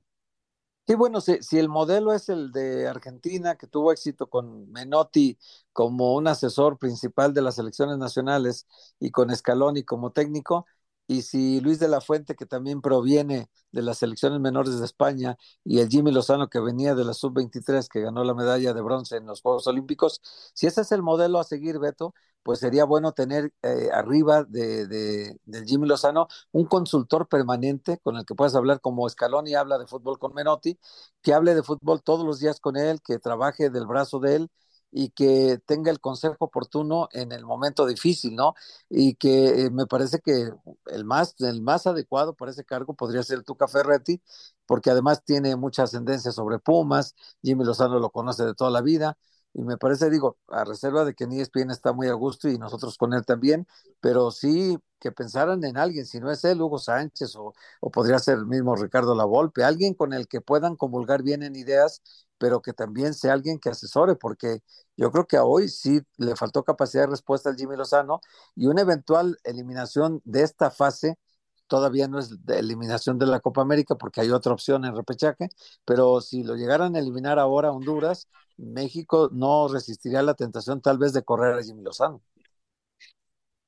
[0.88, 5.38] Sí, bueno, si, si, el modelo es el de Argentina, que tuvo éxito con Menotti
[5.72, 8.66] como un asesor principal de las selecciones nacionales
[8.98, 10.66] y con Scaloni como técnico,
[11.10, 15.36] y si Luis de la Fuente, que también proviene de las selecciones menores de España,
[15.64, 19.16] y el Jimmy Lozano, que venía de la sub-23, que ganó la medalla de bronce
[19.16, 20.20] en los Juegos Olímpicos,
[20.54, 24.86] si ese es el modelo a seguir, Beto, pues sería bueno tener eh, arriba de,
[24.86, 29.86] del Jimmy Lozano un consultor permanente con el que puedas hablar como Scaloni habla de
[29.88, 30.78] fútbol con Menotti,
[31.22, 34.50] que hable de fútbol todos los días con él, que trabaje del brazo de él
[34.92, 38.54] y que tenga el consejo oportuno en el momento difícil, ¿no?
[38.88, 40.50] Y que eh, me parece que
[40.86, 44.20] el más, el más adecuado para ese cargo podría ser Tuca Ferretti,
[44.66, 49.16] porque además tiene mucha ascendencia sobre Pumas, Jimmy Lozano lo conoce de toda la vida,
[49.52, 52.56] y me parece, digo, a reserva de que ni ESPN está muy a gusto y
[52.58, 53.66] nosotros con él también,
[54.00, 58.18] pero sí que pensaran en alguien, si no es él, Hugo Sánchez o, o podría
[58.20, 62.02] ser el mismo Ricardo Lavolpe, alguien con el que puedan comulgar bien en ideas,
[62.40, 64.62] pero que también sea alguien que asesore, porque
[64.96, 68.22] yo creo que a hoy sí le faltó capacidad de respuesta al Jimmy Lozano
[68.56, 71.18] y una eventual eliminación de esta fase
[71.66, 75.50] todavía no es de eliminación de la Copa América porque hay otra opción en repechaje,
[75.84, 78.26] pero si lo llegaran a eliminar ahora Honduras,
[78.56, 82.22] México no resistiría la tentación tal vez de correr a Jimmy Lozano.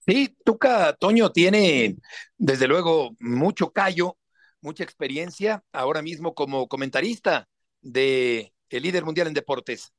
[0.06, 1.96] Sí, Tuca Toño tiene
[2.38, 4.16] desde luego mucho callo,
[4.62, 7.48] mucha experiencia ahora mismo como comentarista
[7.82, 9.92] de el líder mundial en deportes.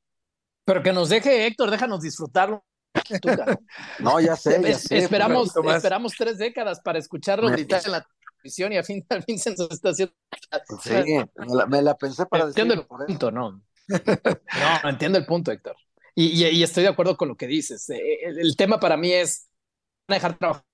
[0.64, 2.64] Pero que nos deje Héctor, déjanos disfrutarlo.
[3.98, 4.98] No, ya sé, ya Es- sé.
[4.98, 9.22] esperamos, esperamos tres décadas para escucharlo Me- gritar en la televisión y a fin, al
[9.24, 10.14] fin se nos está haciendo.
[10.82, 10.90] Sí,
[11.36, 13.50] me la, me la pensé para entiendo el por punto, ¿no?
[13.88, 15.76] No, no entiendo el punto, Héctor.
[16.14, 17.90] Y, y- y estoy de acuerdo con lo que dices.
[17.90, 19.48] Eh, El, el tema para mí es
[20.08, 20.64] van a dejar trabajar.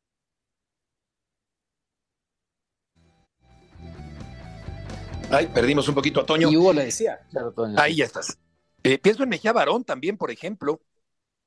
[5.30, 6.50] Ay, perdimos un poquito a Toño.
[6.50, 7.20] Y Hugo le decía.
[7.30, 8.38] Claro, Toño, Ahí ya estás.
[8.82, 10.80] Eh, pienso en Mejía Barón también, por ejemplo.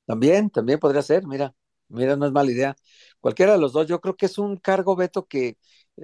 [0.06, 1.54] También, también podría ser, mira,
[1.88, 2.76] mira, no es mala idea.
[3.20, 5.56] Cualquiera de los dos, yo creo que es un cargo, Beto, que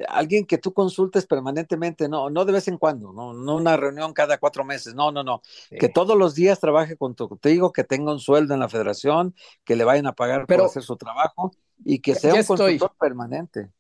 [0.09, 4.13] alguien que tú consultes permanentemente, no, no de vez en cuando, no, no una reunión
[4.15, 7.85] cada cuatro meses, no, no, no, que todos los días trabaje con tu- contigo, que
[7.85, 10.97] tenga un sueldo en la federación, que le vayan a pagar Pero- por hacer su
[10.97, 11.51] trabajo
[11.85, 12.57] y que sea un estoy.
[12.79, 13.71] consultor permanente.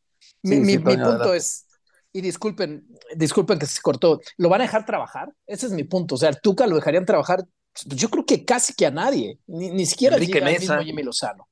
[0.42, 1.66] Mi, Sí, mi- sí, mi Toño, punto es,
[2.12, 5.32] y disculpen, disculpen que se cortó, ¿lo van a dejar trabajar?
[5.46, 6.14] Ese es mi punto.
[6.16, 7.44] O sea, Tuca lo dejarían trabajar,
[7.86, 11.48] yo creo que casi que a nadie, ni, ni siquiera Enrique al mismo Jimmy Lozano.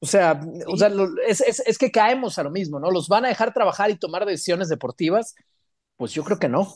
[0.00, 2.90] O sea, o sea lo- es, es- es que caemos a lo mismo, ¿no?
[2.90, 5.34] ¿Los van a dejar trabajar y tomar decisiones deportivas?
[5.96, 6.74] Pues yo creo que no.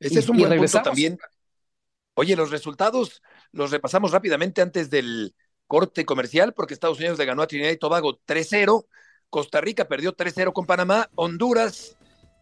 [0.00, 1.18] Ese Y- es un buen punto también.
[2.14, 3.22] Oye, los resultados
[3.52, 5.36] los repasamos rápidamente antes del
[5.68, 8.86] corte comercial, porque Estados Unidos le ganó a Trinidad y Tobago 3-0,
[9.30, 11.96] Costa Rica perdió 3-0 con Panamá, Honduras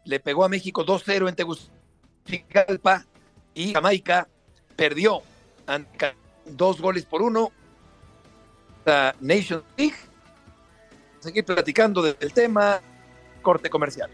[0.05, 3.07] le pegó a México 2-0 en Tegucigalpa
[3.55, 4.29] y Jamaica
[4.77, 5.23] perdió
[5.67, 7.53] ante dos goles por uno.
[8.85, 9.97] La Nation League.
[11.21, 12.83] Seguir platicando del tema,
[13.41, 14.11] corte comercial.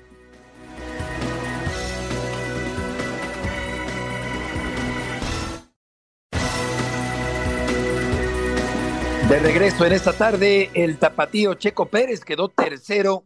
[9.30, 13.22] De regreso en esta tarde, el tapatío Checo Pérez quedó tercero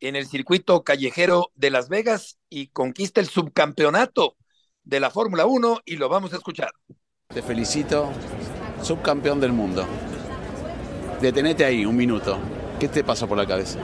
[0.00, 4.34] en el circuito callejero de Las Vegas y conquista el subcampeonato
[4.82, 6.70] de la Fórmula 1 y lo vamos a escuchar.
[7.28, 8.10] Te felicito,
[8.82, 9.86] subcampeón del mundo.
[11.20, 12.36] Detenete ahí un minuto.
[12.80, 13.78] ¿Qué te pasó por la cabeza?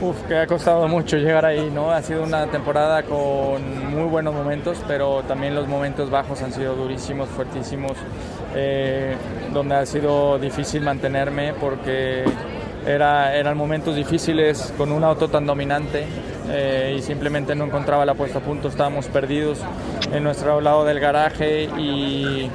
[0.00, 1.90] Uf, que ha costado mucho llegar ahí, ¿no?
[1.90, 6.74] Ha sido una temporada con muy buenos momentos, pero también los momentos bajos han sido
[6.76, 7.92] durísimos, fuertísimos,
[8.56, 9.14] eh,
[9.52, 12.24] donde ha sido difícil mantenerme porque
[12.86, 16.06] era, eran momentos difíciles con un auto tan dominante
[16.48, 19.58] eh, y simplemente no encontraba la puesta a punto, estábamos perdidos
[20.12, 22.48] en nuestro lado del garaje y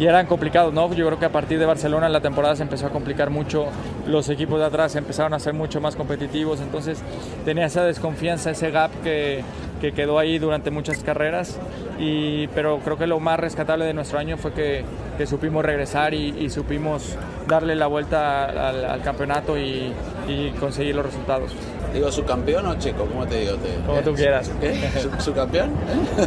[0.00, 0.92] y eran complicados, ¿no?
[0.94, 3.66] Yo creo que a partir de Barcelona la temporada se empezó a complicar mucho,
[4.06, 6.98] los equipos de atrás empezaron a ser mucho más competitivos, entonces
[7.44, 9.42] tenía esa desconfianza, ese gap que,
[9.80, 11.58] que quedó ahí durante muchas carreras,
[11.98, 14.84] y, pero creo que lo más rescatable de nuestro año fue que,
[15.18, 19.92] que supimos regresar y, y supimos darle la vuelta al, al campeonato y,
[20.28, 21.52] y conseguir los resultados.
[21.92, 23.04] Digo, ¿subcampeón o checo?
[23.04, 23.52] ¿Cómo te digo?
[23.56, 24.50] Te- Como tú quieras.
[24.60, 24.74] ¿Qué?
[24.98, 25.70] ¿Sub- ¿Subcampeón?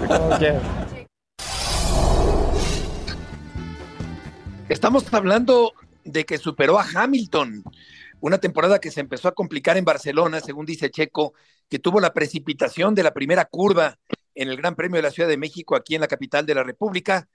[0.07, 0.61] Como quieras.
[4.75, 5.71] Estamos hablando
[6.03, 7.63] de que superó a Hamilton,
[8.19, 11.33] una temporada que se empezó a complicar en Barcelona, según dice Checo,
[11.69, 13.97] que tuvo la precipitación de la primera curva
[14.35, 16.63] en el Gran Premio de la Ciudad de México, aquí en la capital de la
[16.63, 17.29] República,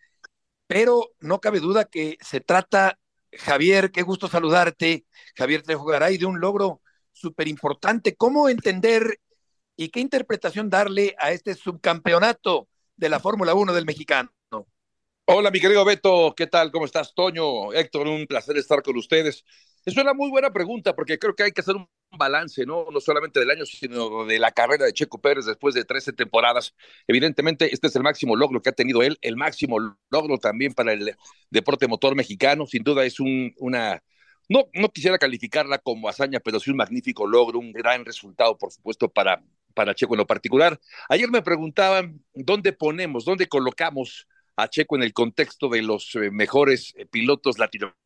[0.67, 2.99] pero no cabe duda que se trata,
[3.33, 8.17] Javier, qué gusto saludarte, Javier Trejo Garay, de un logro súper importante.
[8.17, 9.19] ¿Cómo entender
[9.77, 14.31] y qué interpretación darle a este subcampeonato de la Fórmula 1 del mexicano?
[15.27, 16.73] Hola, mi querido Beto, ¿qué tal?
[16.73, 17.73] ¿Cómo estás, Toño?
[17.73, 19.45] Héctor, un placer estar con ustedes.
[19.85, 22.87] Es una muy buena pregunta porque creo que hay que hacer un balance, ¿no?
[22.91, 26.75] No solamente del año, sino de la carrera de Checo Pérez después de 13 temporadas.
[27.07, 29.79] Evidentemente, este es el máximo logro que ha tenido él, el máximo
[30.11, 31.15] logro también para el
[31.49, 32.67] deporte motor mexicano.
[32.67, 34.03] Sin duda es un, una,
[34.49, 38.73] no, no quisiera calificarla como hazaña, pero sí un magnífico logro, un gran resultado, por
[38.73, 39.43] supuesto, para,
[39.75, 40.79] para Checo en lo particular.
[41.09, 44.27] Ayer me preguntaban dónde ponemos, dónde colocamos
[44.63, 47.97] a Checo en el contexto de los eh, mejores eh, pilotos latinoamericanos.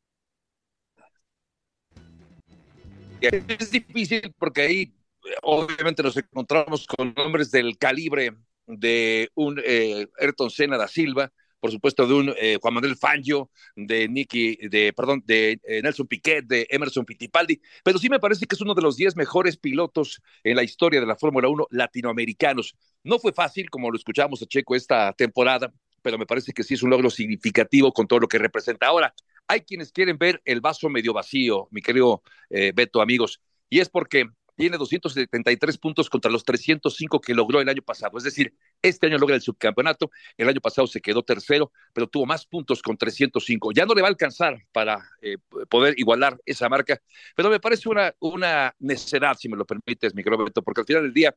[3.21, 8.37] Es difícil porque ahí eh, obviamente nos encontramos con nombres del calibre
[8.67, 14.07] de un eh, Ayrton Senna da Silva, por supuesto de un Juan Manuel Fangio, de
[14.07, 18.61] Nicky, de, perdón, de Nelson Piquet, de Emerson Fittipaldi, pero sí me parece que es
[18.61, 22.77] uno de los 10 mejores pilotos en la historia de la Fórmula 1 latinoamericanos.
[23.03, 25.73] No fue fácil, como lo escuchamos a Checo esta temporada,
[26.05, 28.87] pero me parece que sí es un logro significativo con todo lo que representa.
[28.87, 29.15] Ahora,
[29.49, 33.41] hay quienes quieren ver el vaso medio vacío, mi querido eh, Beto, amigos,
[33.71, 38.19] y es porque tiene 273 puntos contra los 305 que logró el año pasado.
[38.19, 42.27] Es decir, este año logra el subcampeonato, el año pasado se quedó tercero, pero tuvo
[42.27, 43.73] más puntos con 305.
[43.73, 45.39] Ya no le va a alcanzar para eh,
[45.69, 47.01] poder igualar esa marca,
[47.35, 50.87] pero me parece una, una necedad, si me lo permites, mi querido Beto, porque al
[50.87, 51.35] final del día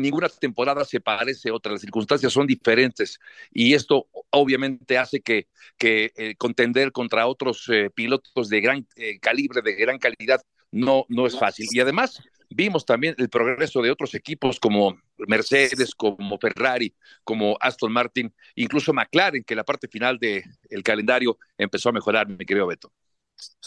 [0.00, 3.18] ninguna temporada se parece a otra, las circunstancias son diferentes
[3.52, 5.48] y esto obviamente hace que,
[5.80, 11.26] eh, contender contra otros eh, pilotos de gran eh, calibre, de gran calidad, no, no
[11.26, 11.66] es fácil.
[11.70, 17.92] Y además vimos también el progreso de otros equipos como Mercedes, como Ferrari, como Aston
[17.92, 22.66] Martin, incluso McLaren, que la parte final del el calendario empezó a mejorar, mi querido
[22.66, 22.92] Beto.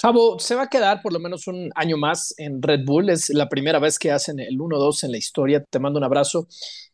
[0.02, 3.10] Javo, se va a quedar por lo menos un año más en Red Bull.
[3.10, 5.64] Es la primera vez que hacen el 1-2 en la historia.
[5.70, 6.48] Te mando un abrazo.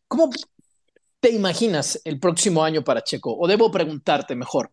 [0.08, 0.30] ¿Cómo
[1.20, 3.36] te imaginas el próximo año para Checo?
[3.36, 4.72] O debo preguntarte mejor,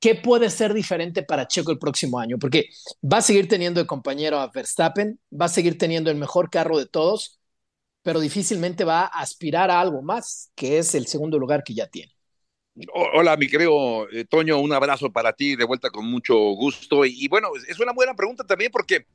[0.00, 2.38] ¿qué puede ser diferente para Checo el próximo año?
[2.38, 2.70] Porque
[3.02, 6.78] va a seguir teniendo de compañero a Verstappen, va a seguir teniendo el mejor carro
[6.78, 7.40] de todos,
[8.02, 11.86] pero difícilmente va a aspirar a algo más, que es el segundo lugar que ya
[11.88, 12.12] tiene.
[12.92, 17.04] Hola, mi querido eh, Toño, un abrazo para ti, de vuelta con mucho gusto.
[17.04, 19.06] Y, bueno, es una buena pregunta también porque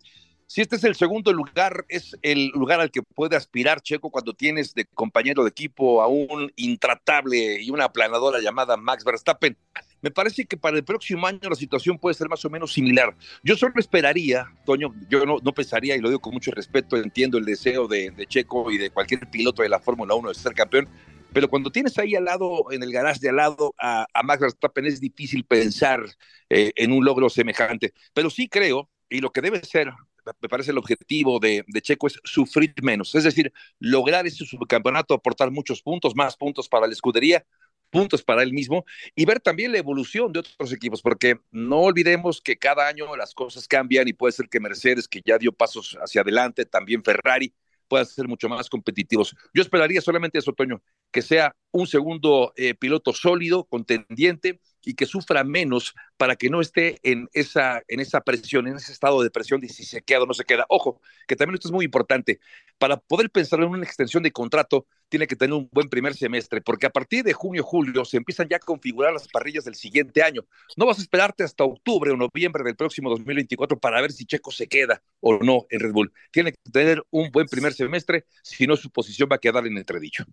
[0.46, 4.34] si este es el segundo lugar, es el lugar al que puede aspirar Checo cuando
[4.34, 9.58] tienes de compañero de equipo a un intratable y una aplanadora llamada Max Verstappen.
[10.02, 13.16] Me parece que para el próximo año la situación puede ser más o menos similar.
[13.42, 17.40] Yo solo esperaría, Toño, yo no, no pensaría, y lo digo con mucho respeto, entiendo
[17.40, 20.54] el deseo de, de Checo y de cualquier piloto de la Fórmula 1 de ser
[20.54, 20.88] campeón,
[21.36, 24.86] pero cuando tienes ahí al lado, en el garage de al lado, a, Max Verstappen,
[24.86, 26.02] es difícil pensar
[26.50, 27.94] eh, en un logro semejante.
[28.14, 29.92] Pero sí creo, y lo que debe ser,
[30.40, 35.14] me parece el objetivo de, de, Checo es sufrir menos, es decir, lograr ese subcampeonato,
[35.14, 37.46] aportar muchos puntos, más puntos para la escudería,
[37.90, 42.40] puntos para él mismo y ver también la evolución de otros equipos, porque no olvidemos
[42.40, 45.98] que cada año las cosas cambian y puede ser que Mercedes, que ya dio pasos
[46.02, 47.54] hacia adelante, también Ferrari,
[47.88, 49.36] puedan ser mucho más competitivos.
[49.54, 55.06] Yo esperaría solamente eso, Toño, que sea un segundo eh, piloto sólido, contendiente y que
[55.06, 59.30] sufra menos para que no esté en esa, en esa presión, en ese estado de
[59.32, 60.66] presión de si se queda o no se queda.
[60.70, 62.40] Ojo, que también esto es muy importante.
[62.78, 66.62] Para poder pensar en una extensión de contrato, tiene que tener un buen primer semestre,
[66.62, 70.24] porque a partir de junio, julio, se empiezan ya a configurar las parrillas del siguiente
[70.24, 70.46] año.
[70.78, 74.52] No vas a esperarte hasta octubre o noviembre del próximo 2024 para ver si Checo
[74.52, 76.14] se queda o no en Red Bull.
[76.32, 79.78] Tiene que tener un buen primer semestre, si no su posición va a quedar en
[79.78, 80.26] entredicho.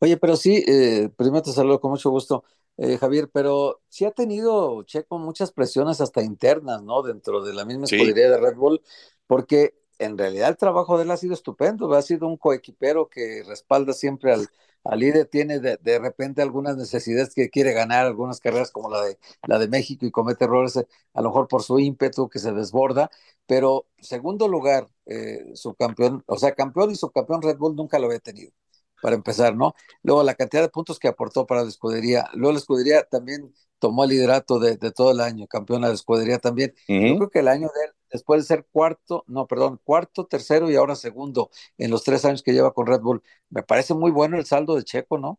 [0.00, 2.44] Oye, pero sí, eh, primero te saludo con mucho gusto,
[2.78, 7.02] eh, Javier, pero sí ha tenido Checo muchas presiones hasta internas, ¿no?
[7.02, 8.80] Dentro de la misma escudería de Red Bull,
[9.26, 13.42] porque en realidad el trabajo de él ha sido estupendo, ha sido un coequipero que
[13.46, 14.48] respalda siempre al,
[14.84, 19.02] al líder, tiene de, de, repente algunas necesidades que quiere ganar, algunas carreras como la
[19.02, 22.52] de, la de México y comete errores, a lo mejor por su ímpetu que se
[22.52, 23.10] desborda,
[23.46, 28.20] pero segundo lugar, eh, subcampeón, o sea, campeón y subcampeón Red Bull nunca lo había
[28.20, 28.52] tenido
[29.00, 29.74] para empezar, ¿no?
[30.02, 32.28] Luego la cantidad de puntos que aportó para la escudería.
[32.34, 35.96] Luego la escudería también tomó el liderato de, de todo el año, campeona de la
[35.96, 36.74] escudería también.
[36.88, 37.08] Uh -huh.
[37.08, 40.70] Yo creo que el año de él, después de ser cuarto, no, perdón, cuarto, tercero
[40.70, 44.10] y ahora segundo en los tres años que lleva con Red Bull, me parece muy
[44.10, 45.38] bueno el saldo de Checo, ¿no?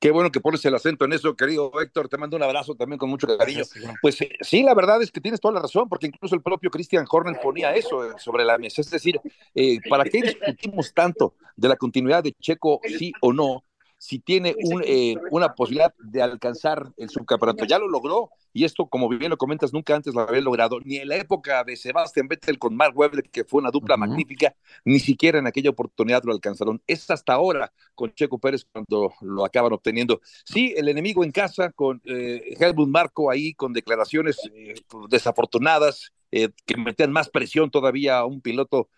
[0.00, 2.08] Qué bueno que pones el acento en eso, querido Héctor.
[2.08, 3.64] Te mando un abrazo también con mucho cariño.
[4.00, 6.70] Pues eh, sí, la verdad es que tienes toda la razón, porque incluso el propio
[6.70, 8.80] Christian Horner ponía eso eh, sobre la mesa.
[8.80, 9.20] Es decir,
[9.54, 13.64] eh, ¿para qué discutimos tanto de la continuidad de Checo, sí o no?
[13.98, 17.64] Si tiene un, eh, una posibilidad de alcanzar el subcampeonato.
[17.64, 20.96] Ya lo logró, y esto, como bien lo comentas, nunca antes lo había logrado, ni
[20.96, 24.00] en la época de Sebastián Vettel con Mark Webber, que fue una dupla uh -huh.
[24.08, 26.80] magnífica, ni siquiera en aquella oportunidad lo alcanzaron.
[26.86, 30.20] Es hasta ahora con Checo Pérez cuando lo acaban obteniendo.
[30.44, 34.74] Sí, el enemigo en casa, con eh, Helmut Marco ahí, con declaraciones eh,
[35.10, 38.88] desafortunadas, eh, que metían más presión todavía a un piloto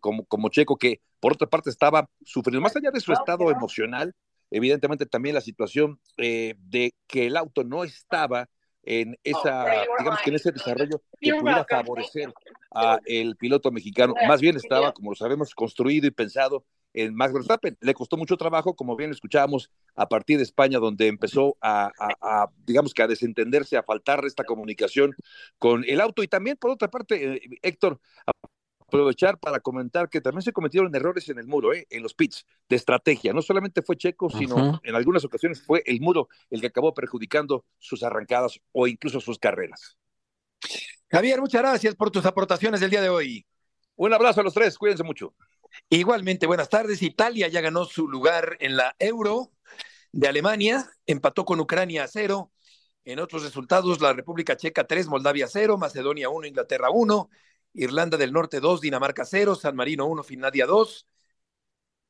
[0.00, 4.14] como, como Checo, que por otra parte estaba sufriendo, más allá de su estado emocional,
[4.50, 8.48] evidentemente también la situación eh, de que el auto no estaba
[8.82, 9.66] en esa,
[9.98, 12.32] digamos que en ese desarrollo que pudiera favorecer
[12.74, 17.32] a el piloto mexicano, más bien estaba, como lo sabemos, construido y pensado en Max
[17.32, 17.76] Verstappen.
[17.80, 22.50] Le costó mucho trabajo, como bien escuchábamos, a partir de España, donde empezó a, a,
[22.64, 25.14] digamos que a desentenderse, a faltar esta comunicación
[25.58, 26.22] con el auto.
[26.22, 28.00] Y también, por otra parte, eh, Héctor,
[28.90, 31.86] aprovechar para comentar que también se cometieron errores en el muro, ¿eh?
[31.88, 33.32] en los pits de estrategia.
[33.32, 37.64] No solamente fue Checo, sino en algunas ocasiones fue el muro el que acabó perjudicando
[37.78, 39.96] sus arrancadas o incluso sus carreras.
[41.08, 43.46] Javier, muchas gracias por tus aportaciones del día de hoy.
[43.96, 45.34] Un abrazo a los tres, cuídense mucho.
[45.88, 47.02] Igualmente, buenas tardes.
[47.02, 49.52] Italia ya ganó su lugar en la Euro
[50.12, 52.52] de Alemania, empató con Ucrania a cero.
[53.04, 57.30] En otros resultados, la República Checa 3, Moldavia 0, Macedonia 1, Inglaterra 1,
[57.74, 61.06] Irlanda del Norte 2, Dinamarca 0, San Marino 1, Finlandia 2,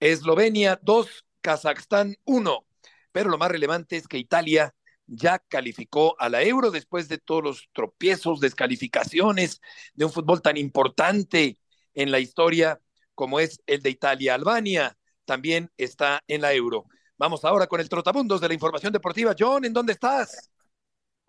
[0.00, 2.66] Eslovenia 2, Kazajstán 1.
[3.12, 4.74] Pero lo más relevante es que Italia
[5.06, 9.60] ya calificó a la Euro después de todos los tropiezos, descalificaciones
[9.94, 11.58] de un fútbol tan importante
[11.94, 12.80] en la historia
[13.14, 14.34] como es el de Italia.
[14.34, 16.86] Albania también está en la Euro.
[17.18, 19.34] Vamos ahora con el trotabundos de la información deportiva.
[19.38, 20.50] John, ¿en dónde estás?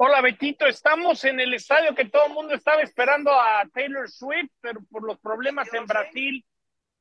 [0.03, 4.49] Hola Betito, estamos en el estadio que todo el mundo estaba esperando a Taylor Swift,
[4.59, 6.43] pero por los problemas en Brasil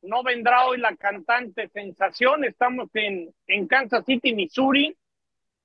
[0.03, 2.44] no vendrá hoy la cantante sensación.
[2.44, 4.94] Estamos en, en Kansas City, Missouri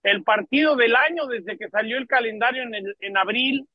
[0.03, 3.67] el partido del año desde que salió el calendario en, en abril,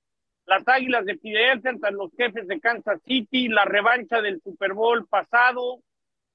[0.47, 5.83] las Águilas de Filadelfia los jefes de Kansas City, la revancha del Super Bowl pasado,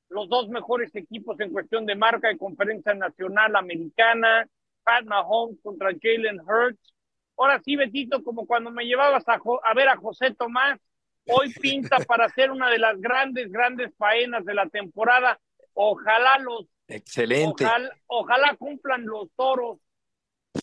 [0.10, 4.48] los dos mejores equipos en cuestión de marca de conferencia nacional americana,
[4.84, 6.95] Pat Mahomes contra Jalen Hurts.
[7.38, 10.80] Ahora sí, Betito, como cuando me llevabas a, a ver a José Tomás,
[11.28, 15.40] hoy pinta para ser una de las grandes, grandes faenas de la temporada.
[15.74, 17.66] Ojalá los Excelente.
[18.08, 19.80] ojalá cumplan los toros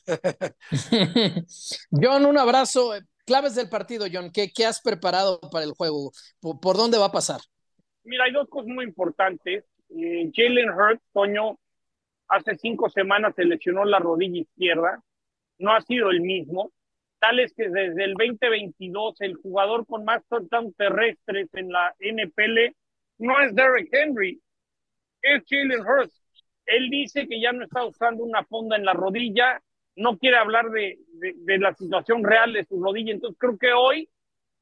[1.90, 2.92] John, un abrazo.
[3.24, 4.30] Claves del partido, John.
[4.32, 6.12] ¿Qué, qué has preparado para el juego?
[6.40, 7.40] ¿Por, dónde va a pasar?
[8.04, 9.64] Mira, hay dos cosas muy importantes.
[9.90, 11.58] Eh, Jalen Hurts, Toño,
[12.28, 15.02] hace cinco semanas se lesionó la rodilla izquierda.
[15.62, 16.72] No ha sido el mismo.
[17.20, 22.74] Tal es que desde el 2022 el jugador con más touchdowns terrestres en la NPL
[23.18, 24.42] no es Derrick Henry,
[25.22, 26.20] es Jalen Hurts.
[26.66, 29.62] Él dice que ya no está usando una fonda en la rodilla,
[29.94, 33.12] no quiere hablar de, de, la situación real de su rodilla.
[33.12, 34.08] Entonces creo que hoy,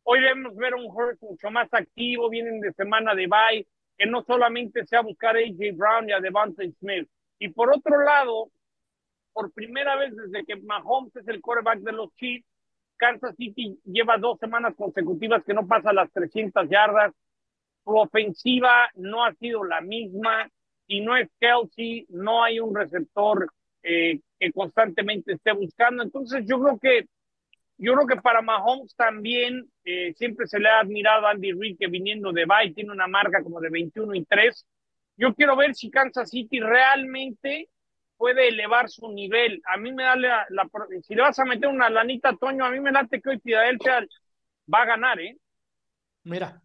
[0.02, 4.22] hoy debemos ver un Hurts mucho más activo, vienen de semana de bye, que no
[4.22, 7.08] solamente sea buscar a AJ Brown y a Devante Smith.
[7.38, 8.50] Y por otro lado,
[9.32, 12.46] por primera vez desde que Mahomes es el quarterback de los Chiefs,
[12.96, 17.12] Kansas City lleva dos semanas consecutivas que no pasa las 300 yardas.
[17.84, 20.48] Su ofensiva no ha sido la misma.
[20.86, 23.48] y no es Kelsey, no hay un receptor
[23.84, 26.02] eh, que constantemente esté buscando.
[26.02, 27.06] Entonces yo creo que
[27.78, 31.78] yo creo que para Mahomes también eh, siempre se le ha admirado a Andy Reid
[31.78, 34.66] que viniendo de Bay tiene una marca como de 21 y 3.
[35.16, 37.70] Yo quiero ver si Kansas City realmente
[38.20, 39.62] puede elevar su nivel.
[39.64, 40.46] A mí me da la,
[41.02, 44.06] si le vas a meter una lanita, Toño, a mí me late que hoy Filadelfia
[44.72, 45.38] va a ganar, ¿eh?
[46.24, 46.60] Mira,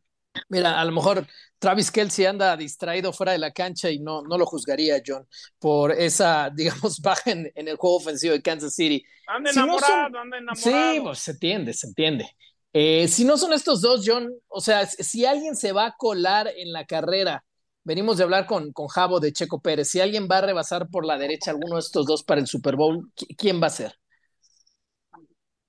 [0.49, 1.25] Mira, a lo mejor
[1.59, 5.25] Travis Kelsey anda distraído fuera de la cancha y no, no lo juzgaría, John,
[5.57, 9.01] por esa, digamos, baja en, el juego ofensivo de Kansas City.
[9.25, 10.93] Anda enamorado, anda enamorado.
[10.93, 12.29] Sí, pues se entiende, se entiende.
[12.73, 16.51] Eh, si no son estos dos, John, o sea, si alguien se va a colar
[16.53, 17.44] en la carrera,
[17.85, 21.05] venimos de hablar con, con Javo de Checo Pérez, si alguien va a rebasar por
[21.05, 23.93] la derecha alguno de estos dos para el Super Bowl, ¿quién va a ser?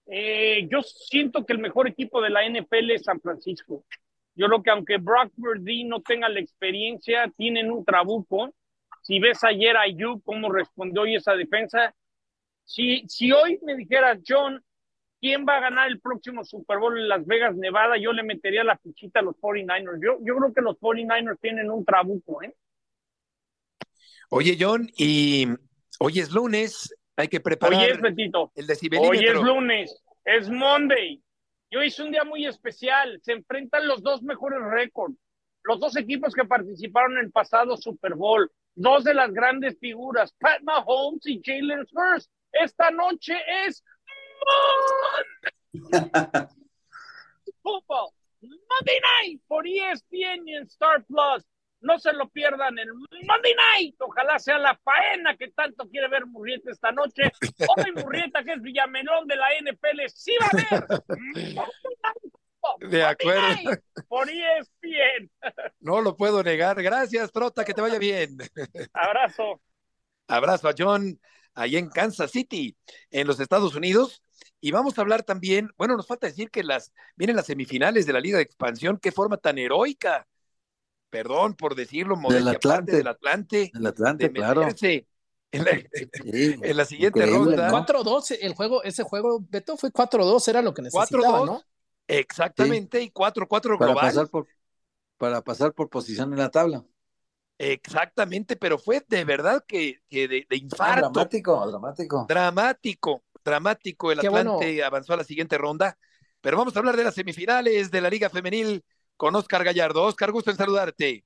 [0.07, 3.85] Eh, yo siento que el mejor equipo de la NFL es San Francisco.
[4.35, 8.55] Yo creo que aunque Brock Purdy no tenga la experiencia, tienen un trabuco.
[9.03, 11.95] Si ves ayer a Yu cómo respondió hoy esa defensa,
[12.65, 14.63] si, si hoy me dijera John,
[15.21, 17.97] ¿quién va a ganar el próximo Super Bowl en Las Vegas, Nevada?
[17.97, 20.01] Yo le metería la fichita a los 49ers.
[20.03, 22.55] Yo, yo creo que los 49ers tienen un trabuco, ¿eh?
[24.31, 25.47] Oye, John, y
[26.01, 28.53] hoy es lunes, hay que preparar hoy es, Betito.
[28.55, 28.67] el.
[28.99, 31.23] Hoy es lunes, es Monday.
[31.71, 33.21] Yo hice un día muy especial.
[33.23, 35.17] Se enfrentan los dos mejores récords.
[35.63, 38.51] Los dos equipos que participaron en el pasado Super Bowl.
[38.75, 42.31] Dos de las grandes figuras, Pat Mahomes y Jalen Hurts.
[42.53, 43.35] Esta noche
[43.67, 43.83] es
[47.63, 48.11] Football.
[48.41, 51.45] Monday Night por ESPN y en Star Plus.
[51.81, 53.97] No se lo pierdan el Monday Night.
[54.01, 57.31] Ojalá sea la faena que tanto quiere ver Murrieta esta noche.
[57.77, 60.87] Hoy Murrieta, que es Villamelón de la NPL, sí va a ver.
[62.89, 63.81] De acuerdo.
[64.09, 65.31] Por ESPN.
[65.81, 66.83] No lo puedo negar.
[66.83, 68.37] Gracias, Trota, que te vaya bien.
[68.93, 69.61] Abrazo.
[70.29, 71.21] Abrazo a John,
[71.55, 72.77] ahí en Kansas City,
[73.11, 74.25] en los Estados Unidos.
[74.61, 78.13] Y vamos a hablar también, bueno, nos falta decir que las vienen las semifinales de
[78.13, 80.27] la Liga de Expansión, qué forma tan heroica
[81.11, 82.93] perdón por decirlo, Del Atlante.
[82.99, 84.63] del Atlante, El Atlante, de claro.
[85.53, 85.71] en la,
[86.13, 87.69] Sí, en la siguiente ronda.
[87.69, 87.73] ¿no?
[87.73, 91.63] 4-2, el juego, ese juego, Beto, fue 4-2, era lo que necesitaba, 4-2, ¿no?
[92.09, 94.07] exactamente, y 4-4 Para global.
[94.09, 94.47] pasar por
[95.19, 96.85] para pasar por posición en la tabla.
[97.59, 101.01] Exactamente, pero fue de verdad que, que de, de Ah, infarto.
[101.01, 102.27] dramático, dramático.
[102.29, 104.13] Dramático, dramático.
[104.13, 105.97] El Qué Atlante avanzó a la siguiente ronda.
[106.43, 108.85] Pero vamos a hablar de las semifinales de la Liga Femenil
[109.17, 110.03] con Oscar Gallardo.
[110.03, 111.25] Oscar, gusto en saludarte.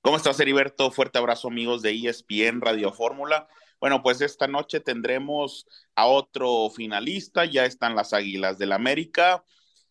[0.00, 0.92] ¿Cómo estás, Heriberto?
[0.92, 3.48] Fuerte abrazo, amigos de ESPN Radio Fórmula.
[3.80, 7.44] Bueno, pues esta noche tendremos a otro finalista.
[7.44, 9.44] Ya están las Águilas del América.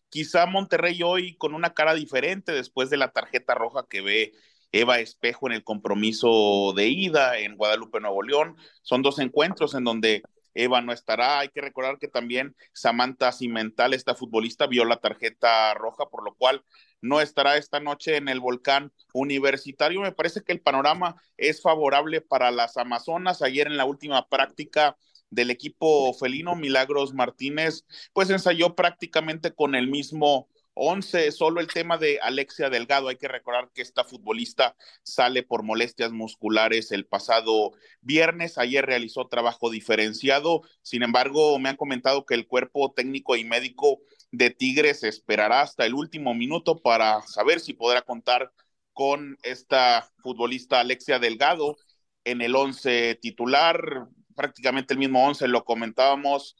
[0.08, 4.32] Quizá Monterrey hoy con una cara diferente después de la tarjeta roja que ve
[4.72, 8.56] Eva Espejo en el compromiso de ida en Guadalupe, Nuevo León.
[8.82, 10.22] Son dos encuentros en donde
[10.56, 11.38] Eva no estará.
[11.38, 16.34] Hay que recordar que también Samantha Cimental, esta futbolista, vio la tarjeta roja, por lo
[16.34, 16.64] cual
[17.00, 20.00] no estará esta noche en el volcán universitario.
[20.00, 23.42] Me parece que el panorama es favorable para las Amazonas.
[23.42, 24.96] Ayer en la última práctica
[25.30, 31.96] del equipo felino, Milagros Martínez, pues ensayó prácticamente con el mismo 11, solo el tema
[31.96, 33.08] de Alexia Delgado.
[33.08, 37.72] Hay que recordar que esta futbolista sale por molestias musculares el pasado
[38.02, 38.58] viernes.
[38.58, 40.62] Ayer realizó trabajo diferenciado.
[40.82, 44.00] Sin embargo, me han comentado que el cuerpo técnico y médico
[44.30, 48.52] de Tigres esperará hasta el último minuto para saber si podrá contar
[48.92, 51.76] con esta futbolista Alexia Delgado
[52.24, 56.56] en el 11 titular, prácticamente el mismo 11 lo comentábamos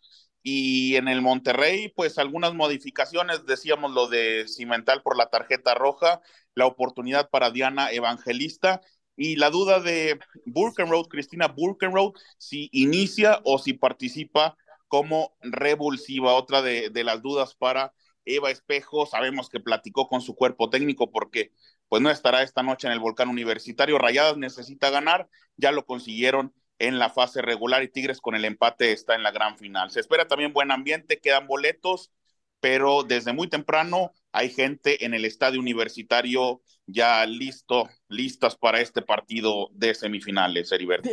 [0.48, 6.20] y en el Monterrey, pues algunas modificaciones, decíamos lo de Cimental por la tarjeta roja,
[6.54, 8.80] la oportunidad para Diana Evangelista
[9.16, 16.34] y la duda de Burkenroad, Cristina Burkenroad, si inicia o si participa como revulsiva.
[16.34, 17.92] Otra de, de, las dudas para
[18.24, 21.50] Eva Espejo, sabemos que platicó con su cuerpo técnico porque
[21.88, 23.98] pues no estará esta noche en el volcán universitario.
[23.98, 28.92] Rayadas necesita ganar, ya lo consiguieron en la fase regular y Tigres con el empate
[28.92, 29.90] está en la gran final.
[29.90, 32.12] Se espera también buen ambiente, quedan boletos,
[32.60, 39.02] pero desde muy temprano hay gente en el estadio universitario ya listo, listas para este
[39.02, 41.10] partido de semifinales, Heriberto.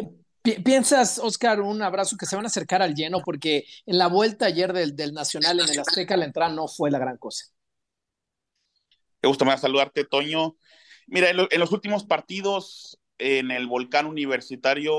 [0.64, 3.22] ¿Piensas, Oscar, un abrazo que se van a acercar al lleno?
[3.24, 6.92] Porque en la vuelta ayer del, del Nacional en el Azteca la entrada no fue
[6.92, 7.46] la gran cosa.
[9.22, 10.58] Me da saludarte, Toño.
[11.08, 14.94] Mira, en, lo, en los últimos partidos en el volcán universitario,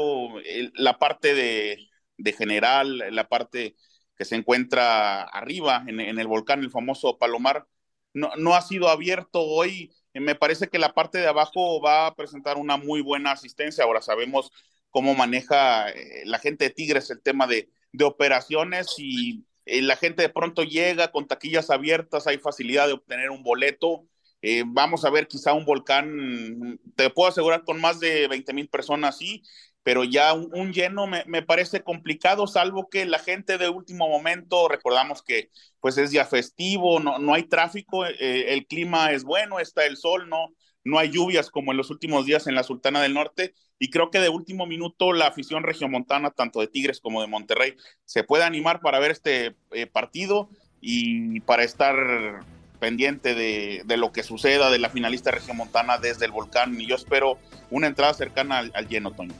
[0.74, 3.76] la parte de, general, la parte
[4.16, 7.66] que se encuentra arriba en, el volcán, el famoso Palomar,
[8.14, 9.92] no, ha sido abierto hoy.
[10.14, 13.84] Me parece que la parte de abajo va a presentar una muy buena asistencia.
[13.84, 14.52] Ahora sabemos
[14.90, 19.96] cómo maneja eh, la gente de Tigres el tema de, de operaciones y eh, la
[19.96, 24.06] gente de pronto llega con taquillas abiertas, hay facilidad de obtener un boleto.
[24.46, 28.68] Eh, vamos a ver quizá un volcán, te puedo asegurar con más de 20 mil
[28.68, 29.42] personas, sí,
[29.82, 34.68] pero ya un, lleno me, me, parece complicado, salvo que la gente de último momento,
[34.68, 35.48] recordamos que
[35.80, 39.96] pues es ya festivo, no, no hay tráfico, eh, el clima es bueno, está el
[39.96, 40.48] sol, no,
[40.84, 44.10] no hay lluvias como en los últimos días en la Sultana del Norte, y creo
[44.10, 48.44] que de último minuto la afición regiomontana, tanto de Tigres como de Monterrey, se puede
[48.44, 50.50] animar para ver este eh, partido
[50.82, 52.44] y para estar
[52.84, 56.96] pendiente de, de, lo que suceda de la finalista regiomontana desde el volcán, y yo
[56.96, 57.38] espero
[57.70, 59.32] una entrada cercana al, al lleno, Toño.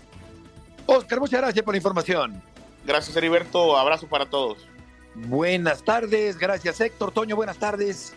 [0.87, 2.43] Oscar, muchas gracias por la información.
[2.87, 3.77] Gracias, Heriberto.
[3.77, 4.67] Abrazo para todos.
[5.15, 6.39] Buenas tardes.
[6.39, 7.13] Gracias, Héctor.
[7.13, 8.15] Toño, buenas tardes.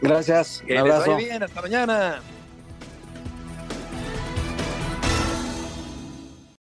[0.00, 0.64] Gracias.
[0.66, 1.42] Que les vaya bien.
[1.42, 2.22] Hasta mañana.